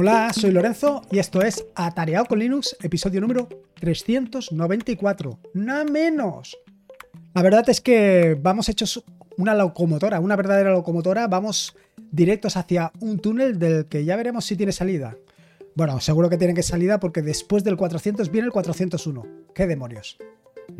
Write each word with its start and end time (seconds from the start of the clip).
Hola, 0.00 0.32
soy 0.32 0.52
Lorenzo 0.52 1.02
y 1.10 1.18
esto 1.18 1.42
es 1.42 1.66
Atareado 1.74 2.26
con 2.26 2.38
Linux, 2.38 2.76
episodio 2.80 3.20
número 3.20 3.48
394. 3.80 5.40
¡Nada 5.54 5.82
menos! 5.82 6.56
La 7.34 7.42
verdad 7.42 7.68
es 7.68 7.80
que 7.80 8.38
vamos 8.40 8.68
hechos 8.68 9.02
una 9.38 9.56
locomotora, 9.56 10.20
una 10.20 10.36
verdadera 10.36 10.70
locomotora, 10.70 11.26
vamos 11.26 11.74
directos 12.12 12.56
hacia 12.56 12.92
un 13.00 13.18
túnel 13.18 13.58
del 13.58 13.86
que 13.86 14.04
ya 14.04 14.14
veremos 14.14 14.44
si 14.44 14.54
tiene 14.54 14.70
salida. 14.70 15.16
Bueno, 15.74 15.98
seguro 15.98 16.30
que 16.30 16.38
tiene 16.38 16.54
que 16.54 16.62
salida 16.62 17.00
porque 17.00 17.20
después 17.20 17.64
del 17.64 17.76
400 17.76 18.30
viene 18.30 18.46
el 18.46 18.52
401. 18.52 19.26
¡Qué 19.52 19.66
demonios! 19.66 20.16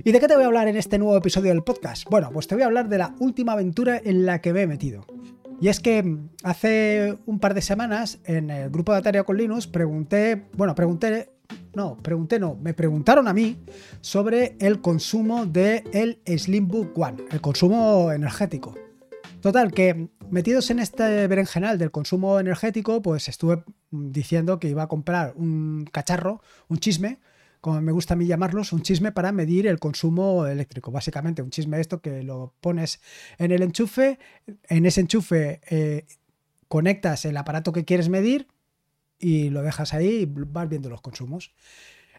¿Y 0.04 0.12
de 0.12 0.20
qué 0.20 0.28
te 0.28 0.34
voy 0.36 0.44
a 0.44 0.46
hablar 0.46 0.68
en 0.68 0.76
este 0.76 0.96
nuevo 0.96 1.16
episodio 1.16 1.48
del 1.48 1.64
podcast? 1.64 2.08
Bueno, 2.08 2.30
pues 2.32 2.46
te 2.46 2.54
voy 2.54 2.62
a 2.62 2.66
hablar 2.66 2.88
de 2.88 2.98
la 2.98 3.16
última 3.18 3.54
aventura 3.54 4.00
en 4.04 4.26
la 4.26 4.40
que 4.40 4.52
me 4.52 4.62
he 4.62 4.66
metido. 4.68 5.04
Y 5.60 5.68
es 5.68 5.80
que 5.80 6.18
hace 6.44 7.18
un 7.26 7.40
par 7.40 7.52
de 7.52 7.62
semanas 7.62 8.20
en 8.24 8.50
el 8.50 8.70
grupo 8.70 8.92
de 8.92 8.98
Atarea 8.98 9.24
con 9.24 9.36
Linux 9.36 9.66
pregunté, 9.66 10.46
bueno, 10.56 10.74
pregunté, 10.76 11.30
no, 11.74 11.96
pregunté 11.96 12.38
no, 12.38 12.54
me 12.54 12.74
preguntaron 12.74 13.26
a 13.26 13.32
mí 13.32 13.58
sobre 14.00 14.56
el 14.60 14.80
consumo 14.80 15.46
del 15.46 16.20
el 16.24 16.38
Slimbook 16.38 16.96
One, 16.96 17.24
el 17.32 17.40
consumo 17.40 18.12
energético. 18.12 18.74
Total, 19.40 19.72
que 19.72 20.08
metidos 20.30 20.70
en 20.70 20.78
este 20.78 21.26
berenjenal 21.26 21.76
del 21.76 21.90
consumo 21.90 22.38
energético, 22.38 23.02
pues 23.02 23.28
estuve 23.28 23.64
diciendo 23.90 24.60
que 24.60 24.68
iba 24.68 24.84
a 24.84 24.88
comprar 24.88 25.32
un 25.36 25.88
cacharro, 25.90 26.40
un 26.68 26.78
chisme, 26.78 27.20
como 27.60 27.80
me 27.80 27.92
gusta 27.92 28.14
a 28.14 28.16
mí 28.16 28.26
llamarlos, 28.26 28.72
un 28.72 28.82
chisme 28.82 29.12
para 29.12 29.32
medir 29.32 29.66
el 29.66 29.78
consumo 29.78 30.46
eléctrico. 30.46 30.90
Básicamente, 30.90 31.42
un 31.42 31.50
chisme 31.50 31.80
esto 31.80 32.00
que 32.00 32.22
lo 32.22 32.54
pones 32.60 33.00
en 33.38 33.52
el 33.52 33.62
enchufe, 33.62 34.18
en 34.68 34.86
ese 34.86 35.00
enchufe 35.00 35.60
eh, 35.68 36.06
conectas 36.68 37.24
el 37.24 37.36
aparato 37.36 37.72
que 37.72 37.84
quieres 37.84 38.08
medir 38.08 38.48
y 39.18 39.50
lo 39.50 39.62
dejas 39.62 39.94
ahí 39.94 40.22
y 40.22 40.26
vas 40.26 40.68
viendo 40.68 40.88
los 40.88 41.00
consumos. 41.00 41.52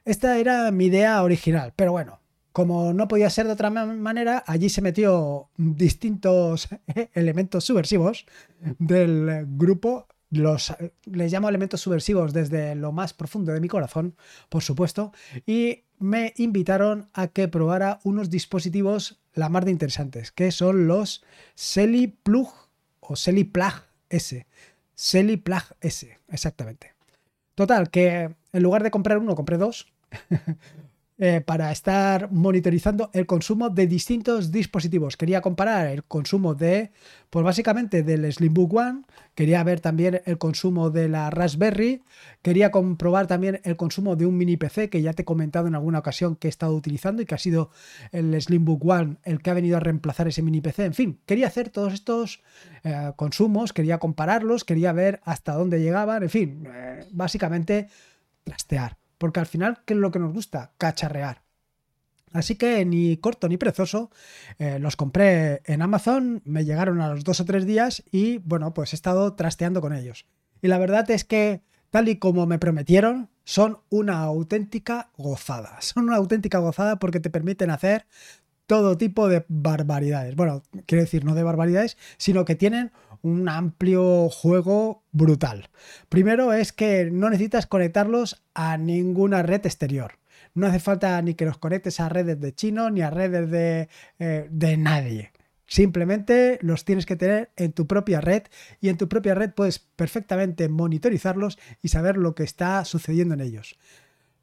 Esta 0.05 0.37
era 0.37 0.71
mi 0.71 0.85
idea 0.85 1.21
original, 1.23 1.73
pero 1.75 1.91
bueno, 1.91 2.19
como 2.51 2.93
no 2.93 3.07
podía 3.07 3.29
ser 3.29 3.45
de 3.45 3.53
otra 3.53 3.69
manera, 3.69 4.43
allí 4.47 4.69
se 4.69 4.81
metió 4.81 5.49
distintos 5.57 6.67
elementos 7.13 7.63
subversivos 7.63 8.25
del 8.79 9.45
grupo 9.47 10.07
los 10.29 10.73
les 11.05 11.31
llamo 11.31 11.49
elementos 11.49 11.81
subversivos 11.81 12.33
desde 12.33 12.75
lo 12.75 12.91
más 12.91 13.13
profundo 13.13 13.51
de 13.51 13.59
mi 13.59 13.67
corazón, 13.67 14.15
por 14.49 14.63
supuesto, 14.63 15.11
y 15.45 15.83
me 15.97 16.33
invitaron 16.37 17.09
a 17.13 17.27
que 17.27 17.47
probara 17.47 17.99
unos 18.03 18.29
dispositivos 18.29 19.19
la 19.33 19.49
más 19.49 19.65
de 19.65 19.71
interesantes, 19.71 20.31
que 20.31 20.51
son 20.51 20.87
los 20.87 21.23
Selly 21.55 22.07
Plug 22.07 22.51
o 22.99 23.15
Selly 23.15 23.43
Plug 23.43 23.73
S. 24.09 24.45
Selly 24.95 25.37
Plug 25.37 25.63
S, 25.81 26.19
exactamente. 26.29 26.93
Total, 27.55 27.89
que 27.89 28.35
en 28.53 28.63
lugar 28.63 28.83
de 28.83 28.91
comprar 28.91 29.17
uno, 29.17 29.35
compré 29.35 29.57
dos. 29.57 29.91
Eh, 31.21 31.41
para 31.41 31.69
estar 31.69 32.31
monitorizando 32.31 33.09
el 33.11 33.25
consumo 33.25 33.69
de 33.69 33.87
distintos 33.87 34.53
dispositivos. 34.53 35.17
Quería 35.17 35.41
comparar 35.41 35.87
el 35.87 36.05
consumo 36.05 36.55
de, 36.55 36.91
pues 37.29 37.43
básicamente 37.43 38.03
del 38.03 38.31
Slimbook 38.31 38.73
One, 38.73 39.01
quería 39.35 39.61
ver 39.65 39.81
también 39.81 40.21
el 40.25 40.37
consumo 40.37 40.91
de 40.91 41.09
la 41.09 41.29
Raspberry, 41.29 42.03
quería 42.41 42.71
comprobar 42.71 43.27
también 43.27 43.59
el 43.65 43.75
consumo 43.75 44.15
de 44.15 44.27
un 44.27 44.37
mini 44.37 44.55
PC 44.55 44.89
que 44.89 45.01
ya 45.01 45.11
te 45.11 45.23
he 45.23 45.25
comentado 45.25 45.67
en 45.67 45.75
alguna 45.75 45.99
ocasión 45.99 46.37
que 46.37 46.47
he 46.47 46.49
estado 46.49 46.73
utilizando 46.73 47.21
y 47.21 47.25
que 47.25 47.35
ha 47.35 47.37
sido 47.37 47.69
el 48.13 48.41
Slimbook 48.41 48.85
One 48.85 49.17
el 49.25 49.41
que 49.41 49.49
ha 49.49 49.55
venido 49.55 49.75
a 49.75 49.81
reemplazar 49.81 50.29
ese 50.29 50.41
mini 50.41 50.61
PC. 50.61 50.85
En 50.85 50.93
fin, 50.93 51.19
quería 51.25 51.47
hacer 51.47 51.67
todos 51.67 51.93
estos 51.93 52.41
eh, 52.85 53.11
consumos, 53.17 53.73
quería 53.73 53.97
compararlos, 53.97 54.63
quería 54.63 54.93
ver 54.93 55.19
hasta 55.25 55.51
dónde 55.51 55.81
llegaban, 55.81 56.23
en 56.23 56.29
fin, 56.29 56.63
eh, 56.65 57.05
básicamente 57.11 57.89
trastear 58.45 58.95
porque 59.19 59.39
al 59.39 59.45
final, 59.45 59.81
¿qué 59.85 59.93
es 59.93 59.99
lo 59.99 60.09
que 60.09 60.17
nos 60.17 60.33
gusta? 60.33 60.71
Cacharrear. 60.79 61.43
Así 62.31 62.55
que 62.55 62.85
ni 62.85 63.17
corto 63.17 63.47
ni 63.47 63.57
prezoso, 63.57 64.11
eh, 64.59 64.79
los 64.79 64.95
compré 64.95 65.61
en 65.65 65.81
Amazon, 65.81 66.41
me 66.45 66.65
llegaron 66.65 67.01
a 67.01 67.09
los 67.09 67.23
dos 67.23 67.39
o 67.39 67.45
tres 67.45 67.65
días 67.65 68.03
y 68.11 68.37
bueno, 68.39 68.73
pues 68.73 68.93
he 68.93 68.95
estado 68.95 69.33
trasteando 69.33 69.81
con 69.81 69.93
ellos. 69.93 70.25
Y 70.61 70.67
la 70.67 70.77
verdad 70.77 71.09
es 71.11 71.23
que, 71.23 71.61
tal 71.89 72.07
y 72.07 72.17
como 72.17 72.45
me 72.45 72.59
prometieron, 72.59 73.29
son 73.43 73.79
una 73.89 74.21
auténtica 74.21 75.09
gozada. 75.17 75.77
Son 75.81 76.03
una 76.03 76.17
auténtica 76.17 76.59
gozada 76.59 76.99
porque 76.99 77.19
te 77.19 77.31
permiten 77.31 77.71
hacer 77.71 78.05
todo 78.67 78.95
tipo 78.97 79.27
de 79.27 79.43
barbaridades. 79.47 80.35
Bueno, 80.35 80.61
quiero 80.85 81.03
decir, 81.03 81.25
no 81.25 81.33
de 81.33 81.41
barbaridades, 81.41 81.97
sino 82.17 82.45
que 82.45 82.53
tienen 82.53 82.91
un 83.21 83.49
amplio 83.49 84.29
juego 84.29 85.03
brutal. 85.11 85.69
Primero 86.09 86.53
es 86.53 86.73
que 86.73 87.09
no 87.11 87.29
necesitas 87.29 87.67
conectarlos 87.67 88.43
a 88.53 88.77
ninguna 88.77 89.43
red 89.43 89.65
exterior. 89.65 90.19
No 90.53 90.67
hace 90.67 90.79
falta 90.79 91.21
ni 91.21 91.35
que 91.35 91.45
los 91.45 91.57
conectes 91.57 91.99
a 91.99 92.09
redes 92.09 92.39
de 92.39 92.53
chino 92.53 92.89
ni 92.89 93.01
a 93.01 93.09
redes 93.09 93.49
de, 93.49 93.89
eh, 94.19 94.47
de 94.49 94.77
nadie. 94.77 95.31
Simplemente 95.67 96.57
los 96.61 96.83
tienes 96.83 97.05
que 97.05 97.15
tener 97.15 97.51
en 97.55 97.73
tu 97.73 97.85
propia 97.85 98.21
red 98.21 98.43
y 98.81 98.89
en 98.89 98.97
tu 98.97 99.07
propia 99.07 99.35
red 99.35 99.51
puedes 99.51 99.77
perfectamente 99.77 100.67
monitorizarlos 100.67 101.59
y 101.83 101.89
saber 101.89 102.17
lo 102.17 102.33
que 102.33 102.43
está 102.43 102.83
sucediendo 102.85 103.35
en 103.35 103.41
ellos. 103.41 103.77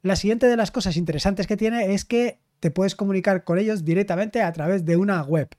La 0.01 0.15
siguiente 0.15 0.47
de 0.47 0.55
las 0.55 0.71
cosas 0.71 0.95
interesantes 0.95 1.45
que 1.45 1.57
tiene 1.57 1.93
es 1.93 2.05
que 2.05 2.39
te 2.61 2.71
puedes 2.71 2.95
comunicar 2.95 3.43
con 3.43 3.59
ellos 3.59 3.83
directamente 3.83 4.41
a 4.41 4.53
través 4.53 4.85
de 4.85 4.95
una 4.95 5.21
web. 5.21 5.49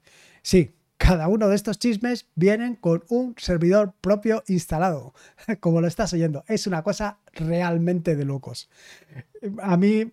Sí, 0.43 0.78
cada 0.99 1.29
uno 1.29 1.49
de 1.49 1.55
estos 1.55 1.79
chismes 1.79 2.27
vienen 2.35 2.75
con 2.75 3.05
un 3.09 3.35
servidor 3.39 3.95
propio 4.01 4.43
instalado, 4.49 5.15
como 5.61 5.81
lo 5.81 5.87
estás 5.87 6.13
oyendo. 6.13 6.45
Es 6.49 6.67
una 6.67 6.83
cosa 6.83 7.19
realmente 7.33 8.17
de 8.17 8.25
locos. 8.25 8.69
A 9.63 9.77
mí, 9.77 10.11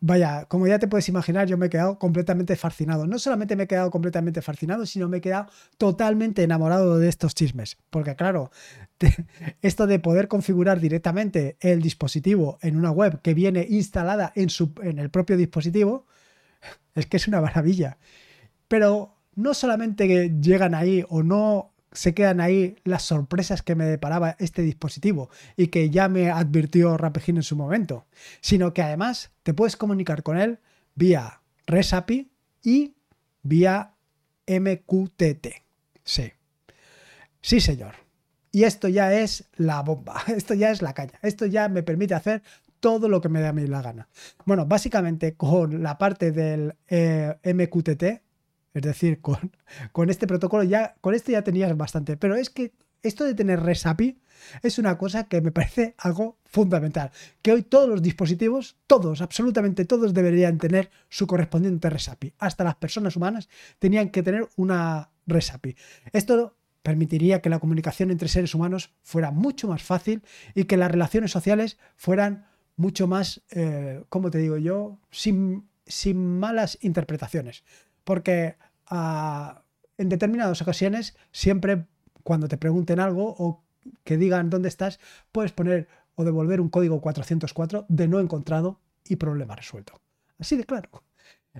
vaya, 0.00 0.46
como 0.46 0.66
ya 0.66 0.80
te 0.80 0.88
puedes 0.88 1.08
imaginar, 1.08 1.46
yo 1.46 1.56
me 1.56 1.66
he 1.66 1.70
quedado 1.70 2.00
completamente 2.00 2.56
fascinado. 2.56 3.06
No 3.06 3.20
solamente 3.20 3.54
me 3.54 3.62
he 3.62 3.66
quedado 3.68 3.92
completamente 3.92 4.42
fascinado, 4.42 4.84
sino 4.86 5.08
me 5.08 5.18
he 5.18 5.20
quedado 5.20 5.46
totalmente 5.78 6.42
enamorado 6.42 6.98
de 6.98 7.08
estos 7.08 7.36
chismes. 7.36 7.78
Porque 7.90 8.16
claro, 8.16 8.50
esto 9.62 9.86
de 9.86 10.00
poder 10.00 10.26
configurar 10.26 10.80
directamente 10.80 11.56
el 11.60 11.80
dispositivo 11.80 12.58
en 12.60 12.76
una 12.76 12.90
web 12.90 13.22
que 13.22 13.34
viene 13.34 13.64
instalada 13.70 14.32
en, 14.34 14.50
su, 14.50 14.72
en 14.82 14.98
el 14.98 15.10
propio 15.10 15.36
dispositivo, 15.36 16.06
es 16.96 17.06
que 17.06 17.18
es 17.18 17.28
una 17.28 17.40
maravilla. 17.40 17.98
Pero 18.66 19.13
no 19.36 19.54
solamente 19.54 20.30
llegan 20.40 20.74
ahí 20.74 21.04
o 21.08 21.22
no 21.22 21.74
se 21.92 22.12
quedan 22.12 22.40
ahí 22.40 22.76
las 22.84 23.02
sorpresas 23.02 23.62
que 23.62 23.76
me 23.76 23.84
deparaba 23.84 24.36
este 24.40 24.62
dispositivo 24.62 25.30
y 25.56 25.68
que 25.68 25.90
ya 25.90 26.08
me 26.08 26.30
advirtió 26.30 26.96
Rapegin 26.96 27.36
en 27.36 27.42
su 27.44 27.56
momento, 27.56 28.06
sino 28.40 28.74
que 28.74 28.82
además 28.82 29.30
te 29.44 29.54
puedes 29.54 29.76
comunicar 29.76 30.22
con 30.22 30.36
él 30.36 30.58
vía 30.96 31.40
RESAPI 31.66 32.30
y 32.62 32.94
vía 33.42 33.94
MQTT. 34.46 35.46
Sí. 36.02 36.32
Sí, 37.40 37.60
señor. 37.60 37.94
Y 38.50 38.64
esto 38.64 38.88
ya 38.88 39.12
es 39.12 39.44
la 39.56 39.82
bomba, 39.82 40.22
esto 40.36 40.54
ya 40.54 40.70
es 40.70 40.82
la 40.82 40.94
caña, 40.94 41.18
esto 41.22 41.46
ya 41.46 41.68
me 41.68 41.82
permite 41.82 42.14
hacer 42.14 42.42
todo 42.80 43.08
lo 43.08 43.20
que 43.20 43.28
me 43.28 43.40
da 43.40 43.48
a 43.50 43.52
mí 43.52 43.66
la 43.66 43.82
gana. 43.82 44.08
Bueno, 44.44 44.66
básicamente 44.66 45.34
con 45.34 45.82
la 45.82 45.96
parte 45.96 46.32
del 46.32 46.74
eh, 46.88 47.34
MQTT 47.44 48.23
es 48.74 48.82
decir, 48.82 49.20
con, 49.20 49.52
con 49.92 50.10
este 50.10 50.26
protocolo 50.26 50.64
ya, 50.64 50.96
con 51.00 51.14
este 51.14 51.32
ya 51.32 51.42
tenías 51.42 51.74
bastante. 51.76 52.16
Pero 52.16 52.34
es 52.34 52.50
que 52.50 52.74
esto 53.02 53.24
de 53.24 53.34
tener 53.34 53.60
RESAPI 53.60 54.18
es 54.62 54.78
una 54.78 54.98
cosa 54.98 55.24
que 55.24 55.40
me 55.40 55.52
parece 55.52 55.94
algo 55.98 56.38
fundamental. 56.44 57.10
Que 57.42 57.52
hoy 57.52 57.62
todos 57.62 57.88
los 57.88 58.02
dispositivos, 58.02 58.76
todos, 58.86 59.20
absolutamente 59.20 59.84
todos, 59.84 60.14
deberían 60.14 60.58
tener 60.58 60.90
su 61.08 61.26
correspondiente 61.26 61.90
RESAPI. 61.90 62.34
Hasta 62.38 62.64
las 62.64 62.76
personas 62.76 63.16
humanas 63.16 63.48
tenían 63.78 64.10
que 64.10 64.22
tener 64.22 64.48
una 64.56 65.10
RESAPI. 65.26 65.76
Esto 66.12 66.56
permitiría 66.82 67.40
que 67.40 67.48
la 67.48 67.60
comunicación 67.60 68.10
entre 68.10 68.28
seres 68.28 68.54
humanos 68.54 68.92
fuera 69.02 69.30
mucho 69.30 69.68
más 69.68 69.82
fácil 69.82 70.22
y 70.54 70.64
que 70.64 70.76
las 70.76 70.90
relaciones 70.90 71.30
sociales 71.30 71.78
fueran 71.96 72.46
mucho 72.76 73.06
más, 73.06 73.42
eh, 73.50 74.02
como 74.08 74.30
te 74.30 74.38
digo 74.38 74.58
yo, 74.58 74.98
sin, 75.10 75.68
sin 75.86 76.38
malas 76.38 76.78
interpretaciones 76.82 77.64
porque 78.04 78.56
ah, 78.86 79.62
en 79.98 80.08
determinadas 80.08 80.60
ocasiones 80.62 81.16
siempre 81.32 81.86
cuando 82.22 82.48
te 82.48 82.56
pregunten 82.56 83.00
algo 83.00 83.34
o 83.38 83.62
que 84.02 84.16
digan 84.16 84.50
dónde 84.50 84.68
estás, 84.68 84.98
puedes 85.32 85.52
poner 85.52 85.88
o 86.14 86.24
devolver 86.24 86.60
un 86.60 86.70
código 86.70 87.00
404 87.00 87.86
de 87.88 88.08
no 88.08 88.20
encontrado 88.20 88.80
y 89.04 89.16
problema 89.16 89.56
resuelto. 89.56 90.00
Así 90.38 90.56
de 90.56 90.64
claro. 90.64 90.88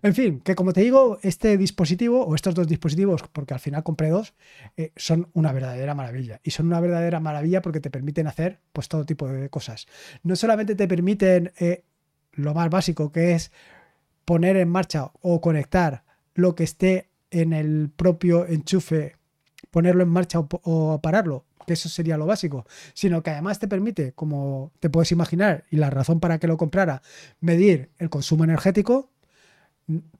En 0.03 0.15
fin, 0.15 0.41
que 0.41 0.57
como 0.57 0.73
te 0.73 0.81
digo, 0.81 1.19
este 1.23 1.57
dispositivo 1.57 2.27
o 2.27 2.35
estos 2.35 2.55
dos 2.55 2.67
dispositivos, 2.67 3.23
porque 3.33 3.55
al 3.55 3.61
final 3.61 3.85
compré 3.85 4.09
dos, 4.09 4.35
eh, 4.77 4.93
son 4.97 5.29
una 5.35 5.53
verdadera 5.53 5.95
maravilla. 5.95 6.41
Y 6.43 6.51
son 6.51 6.67
una 6.67 6.81
verdadera 6.81 7.21
maravilla 7.21 7.63
porque 7.63 7.79
te 7.79 7.91
permiten 7.91 8.27
hacer 8.27 8.59
pues 8.73 8.89
todo 8.89 9.07
tipo 9.07 9.29
de 9.29 9.49
cosas. 9.51 9.87
No 10.25 10.35
solamente 10.35 10.75
te 10.75 10.89
permiten 10.89 11.53
eh, 11.61 11.85
lo 12.33 12.55
más 12.55 12.71
básico 12.71 13.13
que 13.13 13.35
es 13.35 13.53
poner 14.25 14.57
en 14.57 14.69
marcha 14.69 15.13
o 15.21 15.41
conectar 15.41 16.03
lo 16.35 16.55
que 16.55 16.65
esté 16.65 17.11
en 17.31 17.53
el 17.53 17.91
propio 17.95 18.47
enchufe, 18.47 19.17
ponerlo 19.71 20.03
en 20.03 20.09
marcha 20.09 20.39
o, 20.41 21.01
pararlo. 21.03 21.45
que 21.67 21.73
eso 21.73 21.89
sería 21.89 22.19
lo 22.19 22.27
básico, 22.27 22.67
sino 22.93 23.23
que 23.23 23.31
además 23.31 23.59
te 23.59 23.69
permite, 23.69 24.13
como 24.13 24.73
te 24.81 24.91
puedes 24.91 25.13
imaginar, 25.13 25.65
y 25.71 25.77
la 25.77 25.91
razón 25.91 26.21
para 26.21 26.39
que 26.39 26.47
lo 26.47 26.59
comprara, 26.59 27.01
medir 27.41 27.91
el 27.99 28.11
consumo 28.11 28.45
energético 28.45 29.11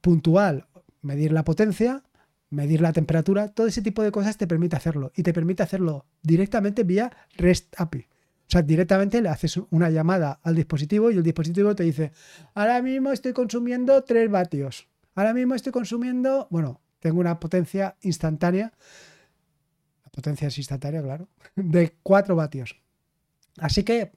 puntual, 0.01 0.67
medir 1.01 1.31
la 1.31 1.43
potencia, 1.43 2.03
medir 2.49 2.81
la 2.81 2.93
temperatura, 2.93 3.49
todo 3.49 3.67
ese 3.67 3.81
tipo 3.81 4.01
de 4.03 4.11
cosas 4.11 4.37
te 4.37 4.47
permite 4.47 4.75
hacerlo 4.75 5.11
y 5.15 5.23
te 5.23 5.33
permite 5.33 5.63
hacerlo 5.63 6.05
directamente 6.23 6.83
vía 6.83 7.11
REST 7.37 7.79
API. 7.79 8.07
O 8.47 8.51
sea, 8.51 8.61
directamente 8.61 9.21
le 9.21 9.29
haces 9.29 9.57
una 9.71 9.89
llamada 9.89 10.39
al 10.43 10.55
dispositivo 10.55 11.09
y 11.09 11.17
el 11.17 11.23
dispositivo 11.23 11.75
te 11.75 11.83
dice, 11.83 12.11
ahora 12.53 12.81
mismo 12.81 13.11
estoy 13.11 13.33
consumiendo 13.33 14.03
3 14.03 14.29
vatios. 14.29 14.87
Ahora 15.15 15.33
mismo 15.33 15.55
estoy 15.55 15.71
consumiendo, 15.71 16.47
bueno, 16.51 16.81
tengo 16.99 17.19
una 17.19 17.39
potencia 17.39 17.95
instantánea. 18.01 18.73
La 20.03 20.11
potencia 20.11 20.47
es 20.47 20.57
instantánea, 20.57 21.01
claro, 21.01 21.29
de 21.55 21.97
4 22.03 22.35
vatios. 22.35 22.75
Así 23.57 23.83
que 23.83 24.11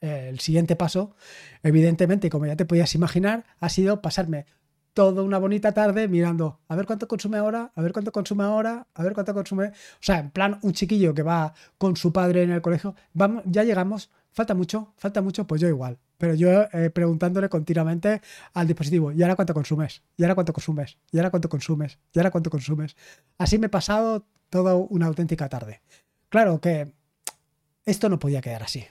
eh, 0.00 0.28
el 0.28 0.40
siguiente 0.40 0.74
paso, 0.76 1.14
evidentemente, 1.62 2.28
como 2.28 2.46
ya 2.46 2.56
te 2.56 2.64
podías 2.64 2.94
imaginar, 2.94 3.44
ha 3.60 3.68
sido 3.68 4.02
pasarme 4.02 4.46
toda 4.94 5.22
una 5.22 5.38
bonita 5.38 5.72
tarde 5.72 6.08
mirando 6.08 6.60
a 6.68 6.76
ver 6.76 6.86
cuánto 6.86 7.08
consume 7.08 7.38
ahora, 7.38 7.72
a 7.74 7.82
ver 7.82 7.92
cuánto 7.92 8.12
consume 8.12 8.44
ahora, 8.44 8.86
a 8.92 9.02
ver 9.02 9.14
cuánto 9.14 9.32
consume. 9.32 9.68
O 9.68 9.72
sea, 10.00 10.18
en 10.18 10.30
plan, 10.30 10.58
un 10.62 10.72
chiquillo 10.72 11.14
que 11.14 11.22
va 11.22 11.54
con 11.78 11.96
su 11.96 12.12
padre 12.12 12.42
en 12.42 12.50
el 12.50 12.60
colegio, 12.60 12.94
vamos, 13.12 13.42
ya 13.46 13.62
llegamos, 13.62 14.10
falta 14.32 14.54
mucho, 14.54 14.92
falta 14.96 15.22
mucho, 15.22 15.46
pues 15.46 15.60
yo 15.60 15.68
igual. 15.68 15.98
Pero 16.22 16.34
yo 16.34 16.68
eh, 16.72 16.88
preguntándole 16.90 17.48
continuamente 17.48 18.22
al 18.54 18.68
dispositivo, 18.68 19.10
¿y 19.10 19.20
ahora 19.24 19.34
cuánto 19.34 19.54
consumes? 19.54 20.02
¿Y 20.16 20.22
ahora 20.22 20.36
cuánto 20.36 20.52
consumes? 20.52 20.96
¿Y 21.10 21.18
ahora 21.18 21.30
cuánto 21.32 21.48
consumes? 21.48 21.98
¿Y 22.12 22.18
ahora 22.20 22.30
cuánto 22.30 22.48
consumes? 22.48 22.94
Así 23.38 23.58
me 23.58 23.66
he 23.66 23.68
pasado 23.68 24.24
toda 24.48 24.76
una 24.76 25.06
auténtica 25.06 25.48
tarde. 25.48 25.80
Claro 26.28 26.60
que 26.60 26.94
esto 27.84 28.08
no 28.08 28.20
podía 28.20 28.40
quedar 28.40 28.62
así. 28.62 28.84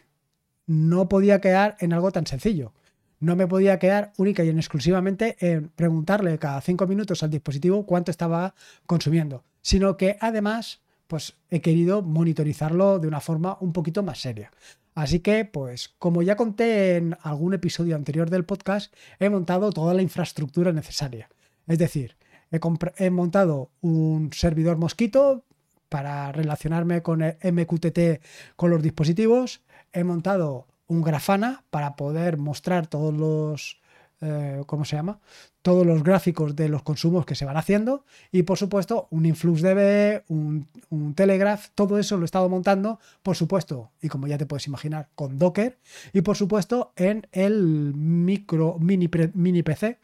No 0.65 1.07
podía 1.07 1.39
quedar 1.39 1.77
en 1.79 1.93
algo 1.93 2.11
tan 2.11 2.27
sencillo 2.27 2.73
no 3.21 3.35
me 3.35 3.47
podía 3.47 3.77
quedar 3.77 4.13
única 4.17 4.43
y 4.43 4.49
exclusivamente 4.49 5.37
en 5.39 5.69
preguntarle 5.69 6.39
cada 6.39 6.59
cinco 6.59 6.87
minutos 6.87 7.21
al 7.21 7.29
dispositivo 7.29 7.85
cuánto 7.85 8.09
estaba 8.09 8.55
consumiendo, 8.87 9.43
sino 9.61 9.95
que 9.95 10.17
además 10.19 10.81
pues 11.05 11.35
he 11.49 11.61
querido 11.61 12.01
monitorizarlo 12.01 12.97
de 12.97 13.07
una 13.07 13.19
forma 13.19 13.57
un 13.59 13.73
poquito 13.73 14.01
más 14.01 14.19
seria. 14.19 14.49
Así 14.93 15.19
que, 15.19 15.45
pues, 15.45 15.89
como 15.99 16.21
ya 16.21 16.35
conté 16.35 16.97
en 16.97 17.17
algún 17.21 17.53
episodio 17.53 17.95
anterior 17.95 18.29
del 18.29 18.45
podcast, 18.45 18.93
he 19.19 19.29
montado 19.29 19.71
toda 19.71 19.93
la 19.93 20.01
infraestructura 20.01 20.73
necesaria. 20.73 21.29
Es 21.67 21.77
decir, 21.77 22.17
he, 22.51 23.09
montado 23.09 23.71
un 23.81 24.31
servidor 24.33 24.77
mosquito 24.77 25.45
para 25.87 26.31
relacionarme 26.31 27.01
con 27.01 27.21
el 27.21 27.37
MQTT 27.41 28.21
con 28.55 28.69
los 28.69 28.81
dispositivos, 28.81 29.61
he 29.93 30.03
montado 30.03 30.67
un 30.87 31.01
grafana 31.01 31.63
para 31.69 31.95
poder 31.95 32.37
mostrar 32.37 32.87
todos 32.87 33.13
los, 33.13 33.81
eh, 34.21 34.61
¿cómo 34.67 34.85
se 34.85 34.95
llama? 34.95 35.19
Todos 35.61 35.85
los 35.85 36.03
gráficos 36.03 36.55
de 36.55 36.69
los 36.69 36.83
consumos 36.83 37.25
que 37.25 37.35
se 37.35 37.45
van 37.45 37.57
haciendo 37.57 38.05
y 38.31 38.43
por 38.43 38.57
supuesto 38.57 39.07
un 39.09 39.25
InfluxDB, 39.25 40.23
un, 40.27 40.67
un 40.89 41.13
Telegraph, 41.15 41.69
todo 41.75 41.97
eso 41.97 42.17
lo 42.17 42.23
he 42.23 42.25
estado 42.25 42.47
montando, 42.47 42.99
por 43.23 43.35
supuesto, 43.35 43.91
y 44.01 44.09
como 44.09 44.27
ya 44.27 44.37
te 44.37 44.45
puedes 44.45 44.67
imaginar, 44.67 45.09
con 45.15 45.37
Docker 45.37 45.77
y 46.13 46.21
por 46.21 46.37
supuesto 46.37 46.93
en 46.95 47.27
el 47.31 47.93
micro 47.95 48.77
mini, 48.79 49.09
mini 49.33 49.63
PC, 49.63 49.99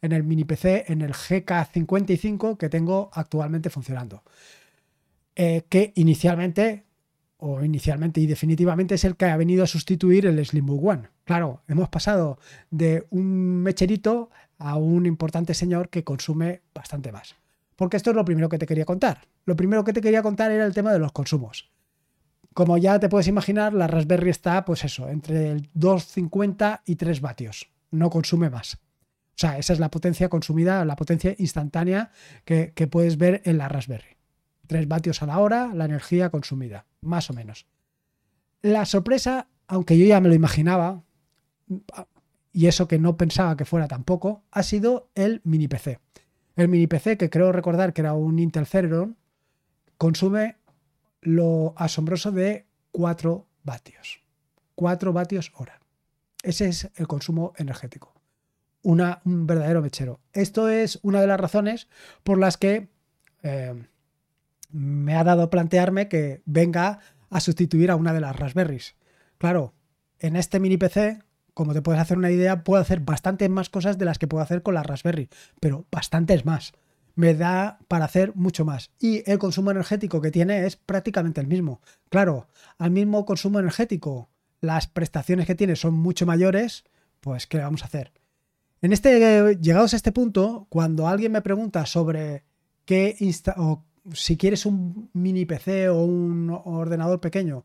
en 0.00 0.12
el 0.12 0.22
mini 0.22 0.44
PC, 0.44 0.84
en 0.88 1.02
el 1.02 1.12
GK55 1.12 2.56
que 2.56 2.68
tengo 2.68 3.10
actualmente 3.12 3.68
funcionando. 3.68 4.22
Eh, 5.38 5.64
que 5.68 5.92
inicialmente 5.96 6.85
o 7.38 7.62
inicialmente 7.62 8.20
y 8.20 8.26
definitivamente 8.26 8.94
es 8.94 9.04
el 9.04 9.16
que 9.16 9.26
ha 9.26 9.36
venido 9.36 9.64
a 9.64 9.66
sustituir 9.66 10.26
el 10.26 10.44
Slimbook 10.44 10.84
One. 10.84 11.08
Claro, 11.24 11.62
hemos 11.68 11.88
pasado 11.88 12.38
de 12.70 13.06
un 13.10 13.62
mecherito 13.62 14.30
a 14.58 14.76
un 14.76 15.06
importante 15.06 15.54
señor 15.54 15.88
que 15.90 16.04
consume 16.04 16.62
bastante 16.74 17.12
más. 17.12 17.36
Porque 17.76 17.98
esto 17.98 18.10
es 18.10 18.16
lo 18.16 18.24
primero 18.24 18.48
que 18.48 18.58
te 18.58 18.66
quería 18.66 18.86
contar. 18.86 19.28
Lo 19.44 19.54
primero 19.54 19.84
que 19.84 19.92
te 19.92 20.00
quería 20.00 20.22
contar 20.22 20.50
era 20.50 20.64
el 20.64 20.72
tema 20.72 20.92
de 20.92 20.98
los 20.98 21.12
consumos. 21.12 21.70
Como 22.54 22.78
ya 22.78 22.98
te 22.98 23.10
puedes 23.10 23.28
imaginar, 23.28 23.74
la 23.74 23.86
Raspberry 23.86 24.30
está, 24.30 24.64
pues 24.64 24.82
eso, 24.84 25.10
entre 25.10 25.50
el 25.50 25.70
2,50 25.74 26.80
y 26.86 26.96
3 26.96 27.20
vatios. 27.20 27.68
No 27.90 28.08
consume 28.08 28.48
más. 28.48 28.76
O 28.76 29.38
sea, 29.38 29.58
esa 29.58 29.74
es 29.74 29.78
la 29.78 29.90
potencia 29.90 30.30
consumida, 30.30 30.82
la 30.86 30.96
potencia 30.96 31.34
instantánea 31.36 32.10
que, 32.46 32.72
que 32.74 32.86
puedes 32.86 33.18
ver 33.18 33.42
en 33.44 33.58
la 33.58 33.68
Raspberry. 33.68 34.15
3 34.66 34.88
vatios 34.88 35.22
a 35.22 35.26
la 35.26 35.38
hora, 35.38 35.72
la 35.74 35.84
energía 35.84 36.30
consumida, 36.30 36.86
más 37.00 37.30
o 37.30 37.34
menos. 37.34 37.66
La 38.62 38.84
sorpresa, 38.84 39.48
aunque 39.66 39.98
yo 39.98 40.06
ya 40.06 40.20
me 40.20 40.28
lo 40.28 40.34
imaginaba, 40.34 41.02
y 42.52 42.66
eso 42.66 42.88
que 42.88 42.98
no 42.98 43.16
pensaba 43.16 43.56
que 43.56 43.64
fuera 43.64 43.88
tampoco, 43.88 44.44
ha 44.50 44.62
sido 44.62 45.10
el 45.14 45.40
mini 45.44 45.68
PC. 45.68 46.00
El 46.56 46.68
mini 46.68 46.86
PC, 46.86 47.18
que 47.18 47.28
creo 47.28 47.52
recordar 47.52 47.92
que 47.92 48.00
era 48.00 48.14
un 48.14 48.38
Intel 48.38 48.66
Celeron, 48.66 49.16
consume 49.98 50.56
lo 51.20 51.74
asombroso 51.76 52.32
de 52.32 52.66
4 52.92 53.46
vatios. 53.62 54.22
4 54.74 55.12
vatios 55.12 55.52
hora. 55.56 55.80
Ese 56.42 56.68
es 56.68 56.90
el 56.96 57.06
consumo 57.06 57.52
energético. 57.56 58.14
Una, 58.82 59.20
un 59.24 59.46
verdadero 59.46 59.82
mechero. 59.82 60.20
Esto 60.32 60.68
es 60.68 60.98
una 61.02 61.20
de 61.20 61.26
las 61.26 61.40
razones 61.40 61.88
por 62.22 62.38
las 62.38 62.56
que 62.56 62.88
eh, 63.42 63.86
me 64.70 65.14
ha 65.16 65.24
dado 65.24 65.50
plantearme 65.50 66.08
que 66.08 66.42
venga 66.44 67.00
a 67.30 67.40
sustituir 67.40 67.90
a 67.90 67.96
una 67.96 68.12
de 68.12 68.20
las 68.20 68.36
Raspberries. 68.36 68.94
Claro, 69.38 69.74
en 70.18 70.36
este 70.36 70.60
mini 70.60 70.76
PC, 70.76 71.22
como 71.54 71.72
te 71.72 71.82
puedes 71.82 72.00
hacer 72.00 72.18
una 72.18 72.30
idea, 72.30 72.64
puedo 72.64 72.80
hacer 72.80 73.00
bastantes 73.00 73.48
más 73.48 73.70
cosas 73.70 73.98
de 73.98 74.04
las 74.04 74.18
que 74.18 74.26
puedo 74.26 74.42
hacer 74.42 74.62
con 74.62 74.74
la 74.74 74.82
Raspberry, 74.82 75.28
pero 75.60 75.86
bastantes 75.90 76.44
más. 76.44 76.72
Me 77.14 77.34
da 77.34 77.78
para 77.88 78.04
hacer 78.04 78.34
mucho 78.34 78.66
más. 78.66 78.90
Y 79.00 79.28
el 79.30 79.38
consumo 79.38 79.70
energético 79.70 80.20
que 80.20 80.30
tiene 80.30 80.66
es 80.66 80.76
prácticamente 80.76 81.40
el 81.40 81.46
mismo. 81.46 81.80
Claro, 82.10 82.48
al 82.76 82.90
mismo 82.90 83.24
consumo 83.24 83.58
energético, 83.58 84.28
las 84.60 84.86
prestaciones 84.86 85.46
que 85.46 85.54
tiene 85.54 85.76
son 85.76 85.94
mucho 85.94 86.26
mayores, 86.26 86.84
pues 87.20 87.46
¿qué 87.46 87.58
vamos 87.58 87.82
a 87.82 87.86
hacer? 87.86 88.12
En 88.82 88.92
este, 88.92 89.56
llegados 89.56 89.94
a 89.94 89.96
este 89.96 90.12
punto, 90.12 90.66
cuando 90.68 91.08
alguien 91.08 91.32
me 91.32 91.40
pregunta 91.40 91.86
sobre 91.86 92.44
qué 92.84 93.16
insta 93.18 93.54
o 93.56 93.85
si 94.12 94.36
quieres 94.36 94.66
un 94.66 95.10
mini 95.12 95.44
PC 95.44 95.88
o 95.88 96.04
un 96.04 96.50
ordenador 96.64 97.20
pequeño, 97.20 97.64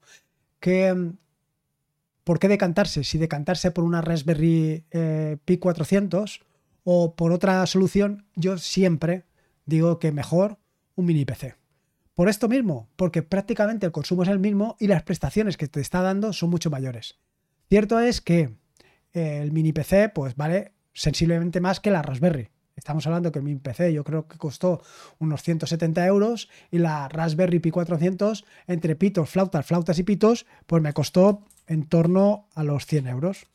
que, 0.60 1.14
¿por 2.24 2.40
qué 2.40 2.48
decantarse? 2.48 3.04
Si 3.04 3.18
decantarse 3.18 3.72
por 3.72 3.84
una 3.84 4.02
Raspberry 4.02 4.86
eh, 4.92 5.38
Pi 5.46 5.58
400 5.58 6.42
o 6.84 7.16
por 7.16 7.32
otra 7.32 7.66
solución, 7.66 8.26
yo 8.36 8.58
siempre 8.58 9.26
digo 9.66 10.00
que 10.00 10.12
mejor 10.12 10.58
un 10.96 11.06
mini 11.06 11.26
PC. 11.26 11.56
Por 12.14 12.30
esto 12.30 12.50
mismo, 12.50 12.90
porque 12.96 13.24
prácticamente 13.24 13.86
el 13.86 13.92
consumo 13.92 14.24
es 14.24 14.30
el 14.30 14.40
mismo 14.40 14.76
y 14.80 14.88
las 14.88 15.04
prestaciones 15.04 15.58
que 15.58 15.68
te 15.68 15.80
está 15.80 16.02
dando 16.02 16.34
son 16.34 16.50
mucho 16.50 16.70
mayores. 16.70 17.20
Cierto 17.70 18.00
es 18.00 18.22
que 18.22 18.54
el 19.14 19.52
mini 19.52 19.74
PC 19.74 20.10
pues 20.10 20.36
vale 20.36 20.74
sensiblemente 20.94 21.62
más 21.62 21.80
que 21.80 21.92
la 21.92 22.02
Raspberry, 22.02 22.50
Estamos 22.76 23.06
hablando 23.06 23.32
que 23.32 23.42
mi 23.42 23.56
PC 23.56 23.94
yo 23.94 24.04
creo 24.04 24.28
que 24.28 24.38
costó 24.38 24.82
unos 25.20 25.44
170 25.44 26.06
euros 26.06 26.50
y 26.72 26.80
la 26.80 27.08
Raspberry 27.08 27.60
Pi 27.60 27.72
400 27.72 28.46
entre 28.68 28.96
pitos, 28.96 29.30
flautas, 29.30 29.66
flautas 29.66 30.00
y 30.00 30.04
pitos, 30.04 30.46
pues 30.66 30.82
me 30.82 30.94
costó 30.94 31.44
en 31.68 31.88
torno 31.88 32.48
a 32.56 32.64
los 32.64 32.86
100 32.86 33.08
euros. 33.08 33.48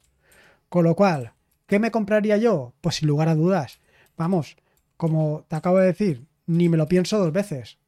Con 0.68 0.84
lo 0.84 0.94
cual, 0.94 1.32
¿qué 1.66 1.78
me 1.78 1.90
compraría 1.90 2.36
yo? 2.36 2.74
Pues 2.80 2.96
sin 2.96 3.08
lugar 3.08 3.28
a 3.28 3.34
dudas. 3.34 3.80
Vamos, 4.16 4.56
como 4.96 5.44
te 5.48 5.56
acabo 5.56 5.78
de 5.78 5.86
decir, 5.86 6.26
ni 6.46 6.68
me 6.68 6.76
lo 6.76 6.88
pienso 6.88 7.18
dos 7.18 7.32
veces. 7.32 7.78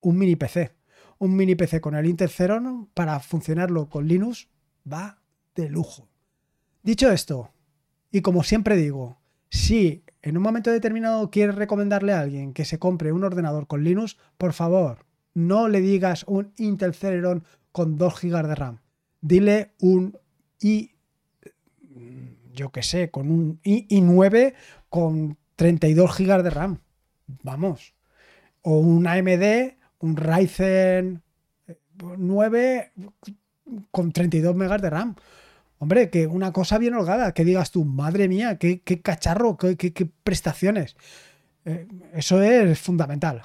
Un 0.00 0.18
mini 0.18 0.36
PC. 0.36 0.72
Un 1.18 1.34
mini 1.36 1.54
PC 1.54 1.80
con 1.80 1.94
el 1.94 2.06
Intel 2.06 2.30
para 2.94 3.20
funcionarlo 3.20 3.88
con 3.88 4.06
Linux 4.06 4.48
va 4.90 5.18
de 5.54 5.68
lujo. 5.68 6.08
Dicho 6.82 7.10
esto, 7.10 7.50
y 8.10 8.22
como 8.22 8.42
siempre 8.42 8.76
digo, 8.76 9.17
si 9.50 10.04
en 10.22 10.36
un 10.36 10.42
momento 10.42 10.70
determinado 10.70 11.30
quieres 11.30 11.54
recomendarle 11.54 12.12
a 12.12 12.20
alguien 12.20 12.52
que 12.52 12.64
se 12.64 12.78
compre 12.78 13.12
un 13.12 13.24
ordenador 13.24 13.66
con 13.66 13.84
Linux, 13.84 14.16
por 14.36 14.52
favor, 14.52 15.06
no 15.34 15.68
le 15.68 15.80
digas 15.80 16.24
un 16.26 16.52
Intel 16.56 16.94
Celeron 16.94 17.44
con 17.72 17.96
2 17.96 18.20
GB 18.22 18.46
de 18.48 18.54
RAM. 18.54 18.80
Dile 19.20 19.74
un 19.80 20.18
i, 20.60 20.92
yo 22.52 22.70
qué 22.70 22.82
sé, 22.82 23.10
con 23.10 23.30
un 23.30 23.60
i9 23.62 24.54
con 24.88 25.38
32 25.56 26.18
GB 26.18 26.42
de 26.42 26.50
RAM. 26.50 26.80
Vamos. 27.42 27.94
O 28.62 28.78
un 28.78 29.06
AMD, 29.06 29.74
un 30.00 30.16
Ryzen 30.16 31.22
9 32.16 32.92
con 33.90 34.12
32 34.12 34.56
MB 34.56 34.80
de 34.80 34.90
RAM. 34.90 35.16
Hombre, 35.78 36.10
que 36.10 36.26
una 36.26 36.52
cosa 36.52 36.78
bien 36.78 36.94
holgada, 36.94 37.32
que 37.32 37.44
digas 37.44 37.70
tú, 37.70 37.84
madre 37.84 38.28
mía, 38.28 38.58
qué, 38.58 38.80
cacharro, 39.02 39.56
qué, 39.56 40.10
prestaciones. 40.24 40.96
Eh, 41.64 41.86
eso 42.14 42.42
es 42.42 42.78
fundamental. 42.78 43.42